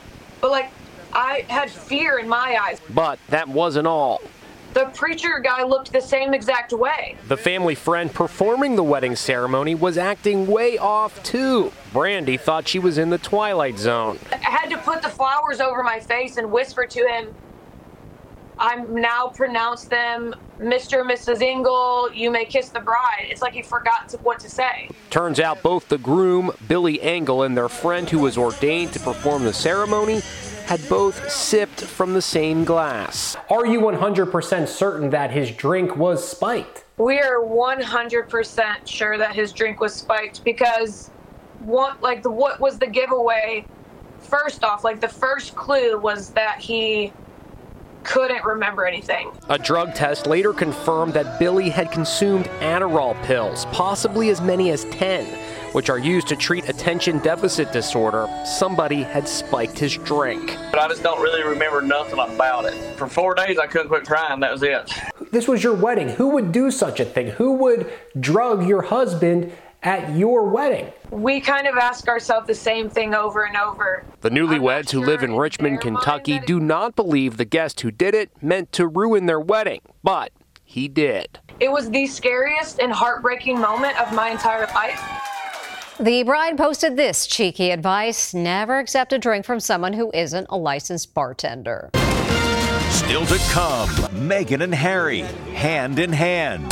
But 0.41 0.51
like 0.51 0.71
I 1.13 1.45
had 1.47 1.69
fear 1.69 2.19
in 2.19 2.27
my 2.27 2.57
eyes. 2.61 2.81
But 2.89 3.19
that 3.29 3.47
wasn't 3.47 3.87
all. 3.87 4.21
The 4.73 4.85
preacher 4.93 5.39
guy 5.39 5.63
looked 5.63 5.91
the 5.91 6.01
same 6.01 6.33
exact 6.33 6.73
way. 6.73 7.15
The 7.27 7.37
family 7.37 7.73
friend 7.73 8.13
performing 8.13 8.75
the 8.75 8.83
wedding 8.83 9.15
ceremony 9.15 9.73
was 9.73 9.97
acting 9.97 10.45
way 10.45 10.77
off 10.77 11.21
too. 11.23 11.71
Brandy 11.91 12.37
thought 12.37 12.67
she 12.67 12.77
was 12.77 12.99
in 12.99 13.09
the 13.09 13.17
twilight 13.17 13.79
zone. 13.79 14.19
I 14.31 14.37
had 14.37 14.69
to 14.69 14.77
put 14.77 15.01
the 15.01 15.09
flowers 15.09 15.59
over 15.59 15.81
my 15.81 15.99
face 15.99 16.37
and 16.37 16.51
whisper 16.51 16.85
to 16.85 17.07
him, 17.07 17.33
I'm 18.59 18.93
now 18.93 19.27
pronounce 19.27 19.85
them 19.85 20.35
Mr. 20.59 20.99
and 20.99 21.09
Mrs. 21.09 21.41
Engel, 21.41 22.11
you 22.13 22.29
may 22.29 22.43
kiss 22.43 22.69
the 22.69 22.81
bride. 22.81 23.27
It's 23.29 23.41
like 23.41 23.53
he 23.53 23.61
forgot 23.61 24.09
to, 24.09 24.17
what 24.17 24.39
to 24.41 24.49
say. 24.49 24.89
Turns 25.09 25.39
out 25.39 25.63
both 25.63 25.87
the 25.87 25.97
groom, 25.97 26.51
Billy 26.67 27.01
Engel, 27.01 27.43
and 27.43 27.55
their 27.55 27.69
friend 27.69 28.09
who 28.09 28.19
was 28.19 28.37
ordained 28.37 28.91
to 28.93 28.99
perform 28.99 29.45
the 29.45 29.53
ceremony 29.53 30.19
had 30.65 30.87
both 30.89 31.31
sipped 31.31 31.81
from 31.81 32.13
the 32.13 32.21
same 32.21 32.65
glass. 32.65 33.37
Are 33.49 33.65
you 33.65 33.79
100% 33.79 34.67
certain 34.67 35.09
that 35.11 35.31
his 35.31 35.51
drink 35.51 35.95
was 35.95 36.27
spiked? 36.27 36.83
We 36.97 37.19
are 37.19 37.39
100% 37.39 38.85
sure 38.85 39.17
that 39.17 39.33
his 39.33 39.53
drink 39.53 39.79
was 39.79 39.95
spiked 39.95 40.43
because 40.43 41.09
what 41.61 42.01
like 42.01 42.23
the 42.23 42.31
what 42.31 42.59
was 42.59 42.79
the 42.79 42.87
giveaway 42.87 43.65
first 44.19 44.63
off 44.63 44.85
like 44.85 45.01
the 45.01 45.09
first 45.09 45.55
clue 45.55 45.97
was 45.97 46.29
that 46.29 46.57
he 46.59 47.11
couldn't 48.03 48.43
remember 48.43 48.85
anything. 48.85 49.31
A 49.49 49.57
drug 49.57 49.93
test 49.93 50.27
later 50.27 50.53
confirmed 50.53 51.13
that 51.13 51.39
Billy 51.39 51.69
had 51.69 51.91
consumed 51.91 52.45
Adderall 52.59 53.21
pills, 53.23 53.65
possibly 53.67 54.29
as 54.29 54.41
many 54.41 54.71
as 54.71 54.85
10, 54.85 55.25
which 55.73 55.89
are 55.89 55.99
used 55.99 56.27
to 56.27 56.35
treat 56.35 56.67
attention 56.67 57.19
deficit 57.19 57.71
disorder. 57.71 58.27
Somebody 58.45 59.03
had 59.03 59.27
spiked 59.27 59.77
his 59.77 59.97
drink. 59.97 60.57
But 60.71 60.79
I 60.79 60.87
just 60.87 61.03
don't 61.03 61.21
really 61.21 61.43
remember 61.43 61.81
nothing 61.81 62.19
about 62.19 62.65
it. 62.65 62.73
For 62.97 63.07
four 63.07 63.35
days, 63.35 63.57
I 63.59 63.67
couldn't 63.67 63.89
quit 63.89 64.05
crying. 64.05 64.39
That 64.39 64.51
was 64.51 64.63
it. 64.63 64.91
This 65.31 65.47
was 65.47 65.63
your 65.63 65.75
wedding. 65.75 66.09
Who 66.09 66.29
would 66.29 66.51
do 66.51 66.71
such 66.71 66.99
a 66.99 67.05
thing? 67.05 67.27
Who 67.27 67.53
would 67.53 67.91
drug 68.19 68.67
your 68.67 68.81
husband 68.81 69.51
at 69.83 70.15
your 70.15 70.49
wedding? 70.49 70.91
We 71.11 71.39
kind 71.41 71.67
of 71.67 71.75
ask 71.75 72.07
ourselves 72.07 72.47
the 72.47 72.55
same 72.55 72.89
thing 72.89 73.13
over 73.13 73.45
and 73.45 73.57
over. 73.57 74.05
The 74.21 74.29
newlyweds 74.29 74.91
who 74.91 75.01
live 75.01 75.23
in 75.23 75.35
Richmond, 75.35 75.81
Kentucky 75.81 76.39
do 76.39 76.59
not 76.59 76.95
believe 76.95 77.37
the 77.37 77.45
guest 77.45 77.81
who 77.81 77.91
did 77.91 78.13
it 78.13 78.31
meant 78.41 78.71
to 78.73 78.87
ruin 78.87 79.25
their 79.25 79.39
wedding, 79.39 79.81
but 80.03 80.31
he 80.63 80.87
did. 80.87 81.39
It 81.59 81.71
was 81.71 81.89
the 81.89 82.05
scariest 82.07 82.79
and 82.79 82.91
heartbreaking 82.91 83.59
moment 83.59 83.99
of 83.99 84.13
my 84.13 84.29
entire 84.29 84.67
life. 84.67 85.01
The 85.99 86.23
bride 86.23 86.57
posted 86.57 86.95
this 86.95 87.27
cheeky 87.27 87.71
advice 87.71 88.33
never 88.33 88.79
accept 88.79 89.11
a 89.11 89.17
drink 89.17 89.45
from 89.45 89.59
someone 89.59 89.91
who 89.91 90.11
isn't 90.13 90.47
a 90.49 90.57
licensed 90.57 91.13
bartender. 91.13 91.89
Still 92.89 93.25
to 93.25 93.37
come, 93.49 93.89
Meghan 94.27 94.61
and 94.61 94.73
Harry, 94.73 95.21
hand 95.53 95.99
in 95.99 96.13
hand. 96.13 96.71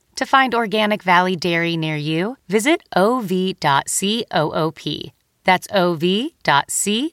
To 0.15 0.25
find 0.25 0.53
Organic 0.53 1.03
Valley 1.03 1.35
Dairy 1.35 1.77
near 1.77 1.95
you, 1.95 2.37
visit 2.47 2.83
ov.coop. 2.95 3.61
That's 5.43 5.67
ov.coop. 5.71 7.09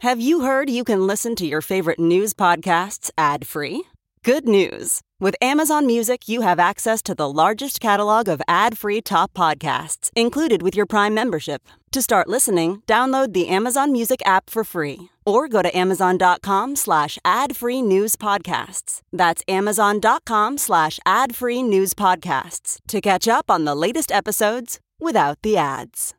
Have 0.00 0.20
you 0.20 0.40
heard 0.42 0.68
you 0.68 0.84
can 0.84 1.06
listen 1.06 1.34
to 1.36 1.46
your 1.46 1.62
favorite 1.62 1.98
news 1.98 2.34
podcasts 2.34 3.10
ad 3.16 3.46
free? 3.46 3.84
Good 4.24 4.48
news! 4.48 5.02
With 5.20 5.36
Amazon 5.42 5.86
Music, 5.86 6.30
you 6.30 6.40
have 6.40 6.58
access 6.58 7.02
to 7.02 7.14
the 7.14 7.30
largest 7.30 7.78
catalog 7.78 8.26
of 8.26 8.40
ad 8.48 8.78
free 8.78 9.02
top 9.02 9.34
podcasts 9.34 10.10
included 10.16 10.62
with 10.62 10.74
your 10.74 10.86
Prime 10.86 11.12
membership. 11.12 11.68
To 11.92 12.00
start 12.00 12.26
listening, 12.26 12.80
download 12.86 13.34
the 13.34 13.48
Amazon 13.48 13.92
Music 13.92 14.22
app 14.24 14.48
for 14.48 14.64
free 14.64 15.10
or 15.26 15.46
go 15.46 15.60
to 15.60 15.76
amazon.com 15.76 16.74
slash 16.74 17.18
ad 17.22 17.54
free 17.54 17.82
news 17.82 18.16
podcasts. 18.16 19.02
That's 19.12 19.42
amazon.com 19.46 20.56
slash 20.56 20.98
ad 21.04 21.36
free 21.36 21.62
news 21.62 21.92
podcasts 21.92 22.78
to 22.88 23.02
catch 23.02 23.28
up 23.28 23.50
on 23.50 23.66
the 23.66 23.74
latest 23.74 24.10
episodes 24.10 24.80
without 24.98 25.42
the 25.42 25.58
ads. 25.58 26.14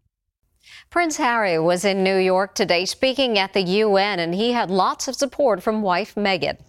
Prince 0.91 1.17
Harry 1.17 1.57
was 1.57 1.83
in 1.83 2.03
New 2.03 2.17
York 2.17 2.53
today 2.53 2.85
speaking 2.85 3.39
at 3.39 3.53
the 3.53 3.63
UN, 3.63 4.19
and 4.19 4.35
he 4.35 4.51
had 4.51 4.69
lots 4.69 5.07
of 5.07 5.15
support 5.15 5.63
from 5.63 5.81
wife 5.81 6.13
Meghan. 6.13 6.59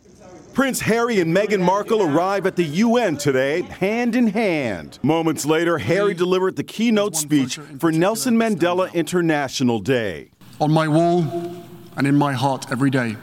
Prince 0.56 0.80
Harry 0.80 1.20
and 1.20 1.36
Meghan 1.36 1.60
Markle 1.60 2.00
arrive 2.00 2.46
at 2.46 2.56
the 2.56 2.64
UN 2.64 3.18
today, 3.18 3.60
hand 3.60 4.16
in 4.16 4.28
hand. 4.28 4.98
Moments 5.02 5.44
later, 5.44 5.76
Harry 5.76 6.14
delivered 6.14 6.56
the 6.56 6.64
keynote 6.64 7.14
speech 7.14 7.58
for 7.78 7.92
Nelson 7.92 8.38
Mandela 8.38 8.90
International 8.94 9.80
Day. 9.80 10.30
On 10.58 10.72
my 10.72 10.88
wall 10.88 11.62
and 11.94 12.06
in 12.06 12.16
my 12.16 12.32
heart 12.32 12.72
every 12.72 12.88
day 12.88 13.18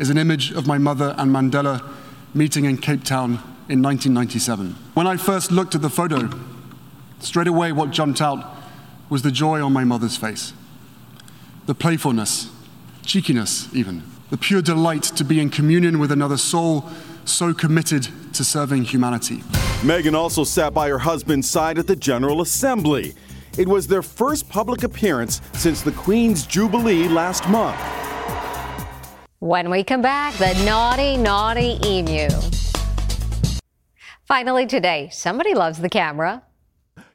is 0.00 0.10
an 0.10 0.18
image 0.18 0.50
of 0.50 0.66
my 0.66 0.76
mother 0.76 1.14
and 1.18 1.30
Mandela 1.30 1.88
meeting 2.34 2.64
in 2.64 2.78
Cape 2.78 3.04
Town 3.04 3.34
in 3.68 3.80
1997. 3.80 4.74
When 4.94 5.06
I 5.06 5.16
first 5.16 5.52
looked 5.52 5.76
at 5.76 5.82
the 5.82 5.88
photo, 5.88 6.28
straight 7.20 7.46
away 7.46 7.70
what 7.70 7.92
jumped 7.92 8.20
out 8.20 8.44
was 9.08 9.22
the 9.22 9.30
joy 9.30 9.62
on 9.62 9.72
my 9.72 9.84
mother's 9.84 10.16
face, 10.16 10.52
the 11.66 11.76
playfulness, 11.76 12.50
cheekiness 13.04 13.72
even 13.72 14.02
the 14.34 14.38
pure 14.38 14.60
delight 14.60 15.04
to 15.04 15.22
be 15.22 15.38
in 15.38 15.48
communion 15.48 16.00
with 16.00 16.10
another 16.10 16.36
soul 16.36 16.84
so 17.24 17.54
committed 17.54 18.08
to 18.32 18.42
serving 18.42 18.82
humanity. 18.82 19.36
Meghan 19.86 20.14
also 20.14 20.42
sat 20.42 20.74
by 20.74 20.88
her 20.88 20.98
husband's 20.98 21.48
side 21.48 21.78
at 21.78 21.86
the 21.86 21.94
General 21.94 22.42
Assembly. 22.42 23.14
It 23.56 23.68
was 23.68 23.86
their 23.86 24.02
first 24.02 24.48
public 24.48 24.82
appearance 24.82 25.40
since 25.52 25.82
the 25.82 25.92
Queen's 25.92 26.46
Jubilee 26.46 27.06
last 27.06 27.48
month. 27.48 27.78
When 29.38 29.70
we 29.70 29.84
come 29.84 30.02
back, 30.02 30.34
the 30.34 30.52
naughty, 30.64 31.16
naughty 31.16 31.78
emu. 31.84 32.26
Finally, 34.26 34.66
today, 34.66 35.10
somebody 35.12 35.54
loves 35.54 35.78
the 35.78 35.88
camera. 35.88 36.42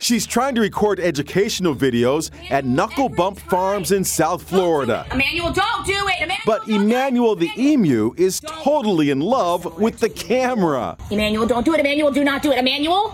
She's 0.01 0.25
trying 0.25 0.55
to 0.55 0.61
record 0.61 1.01
educational 1.01 1.75
videos 1.75 2.31
at 2.49 2.63
Knuckle 2.63 3.09
Bump 3.09 3.37
Farms 3.37 3.91
in 3.91 4.05
South 4.05 4.41
Florida. 4.47 5.05
Emmanuel, 5.11 5.51
don't 5.51 5.85
do 5.85 6.07
it! 6.07 6.21
Emmanuel, 6.21 6.39
but 6.45 6.67
Emmanuel 6.69 7.35
the 7.35 7.51
emu 7.57 8.13
is 8.15 8.39
totally 8.39 9.09
in 9.09 9.19
love 9.19 9.77
with 9.77 9.99
the 9.99 10.09
camera. 10.09 10.95
Emmanuel, 11.11 11.45
don't 11.45 11.65
do 11.65 11.73
it. 11.73 11.81
Emmanuel, 11.81 12.11
do 12.11 12.23
not 12.23 12.41
do 12.41 12.53
it. 12.53 12.59
Emmanuel? 12.59 13.13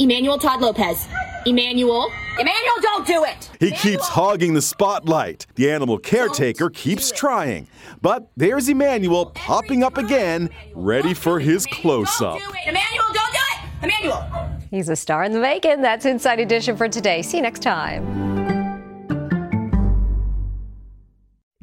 Emmanuel 0.00 0.36
Todd 0.36 0.60
Lopez. 0.60 1.06
Emmanuel. 1.46 2.10
Emmanuel, 2.40 2.74
don't 2.82 3.06
do 3.06 3.24
it! 3.24 3.50
He 3.60 3.70
keeps 3.70 4.08
hogging 4.08 4.52
the 4.52 4.60
spotlight. 4.60 5.46
The 5.54 5.70
animal 5.70 5.96
caretaker 5.96 6.70
keeps 6.70 7.12
trying. 7.12 7.68
But 8.02 8.28
there's 8.36 8.68
Emmanuel 8.68 9.26
popping 9.26 9.84
up 9.84 9.96
again, 9.96 10.50
ready 10.74 11.14
for 11.14 11.38
his 11.38 11.66
close 11.66 12.20
up. 12.20 12.40
Emmanuel, 12.66 13.06
don't 13.14 13.32
do 13.32 13.38
it! 13.38 13.84
Emmanuel! 13.84 14.55
He's 14.70 14.88
a 14.88 14.96
star 14.96 15.24
in 15.24 15.32
the 15.32 15.40
making. 15.40 15.82
That's 15.82 16.06
Inside 16.06 16.40
Edition 16.40 16.76
for 16.76 16.88
today. 16.88 17.22
See 17.22 17.38
you 17.38 17.42
next 17.42 17.62
time. 17.62 18.26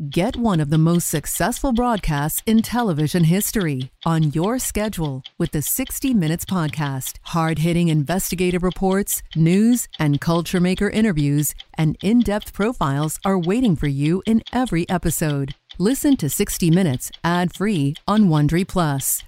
Get 0.10 0.36
one 0.36 0.60
of 0.60 0.70
the 0.70 0.78
most 0.78 1.10
successful 1.10 1.74
broadcasts 1.74 2.44
in 2.46 2.62
television 2.62 3.24
history 3.24 3.90
on 4.06 4.32
your 4.32 4.60
schedule 4.60 5.24
with 5.40 5.52
the 5.52 5.62
60 5.62 6.14
Minutes 6.14 6.46
Podcast. 6.46 7.18
Hard 7.24 7.60
hitting 7.60 7.88
investigative 7.88 8.62
reports, 8.62 9.24
news, 9.36 9.88
and 9.98 10.22
culture 10.22 10.60
maker 10.60 10.88
interviews, 10.90 11.56
and 11.76 11.98
in 12.04 12.20
depth 12.20 12.54
profiles 12.54 13.20
are 13.26 13.40
waiting 13.40 13.76
for 13.76 13.88
you 13.88 14.22
in 14.28 14.44
every 14.52 14.88
episode. 14.90 15.56
Listen 15.80 16.16
to 16.18 16.30
60 16.30 16.70
Minutes 16.70 17.12
ad 17.24 17.56
free 17.56 17.96
on 18.08 18.26
Wondery 18.26 18.68
Plus. 18.68 19.24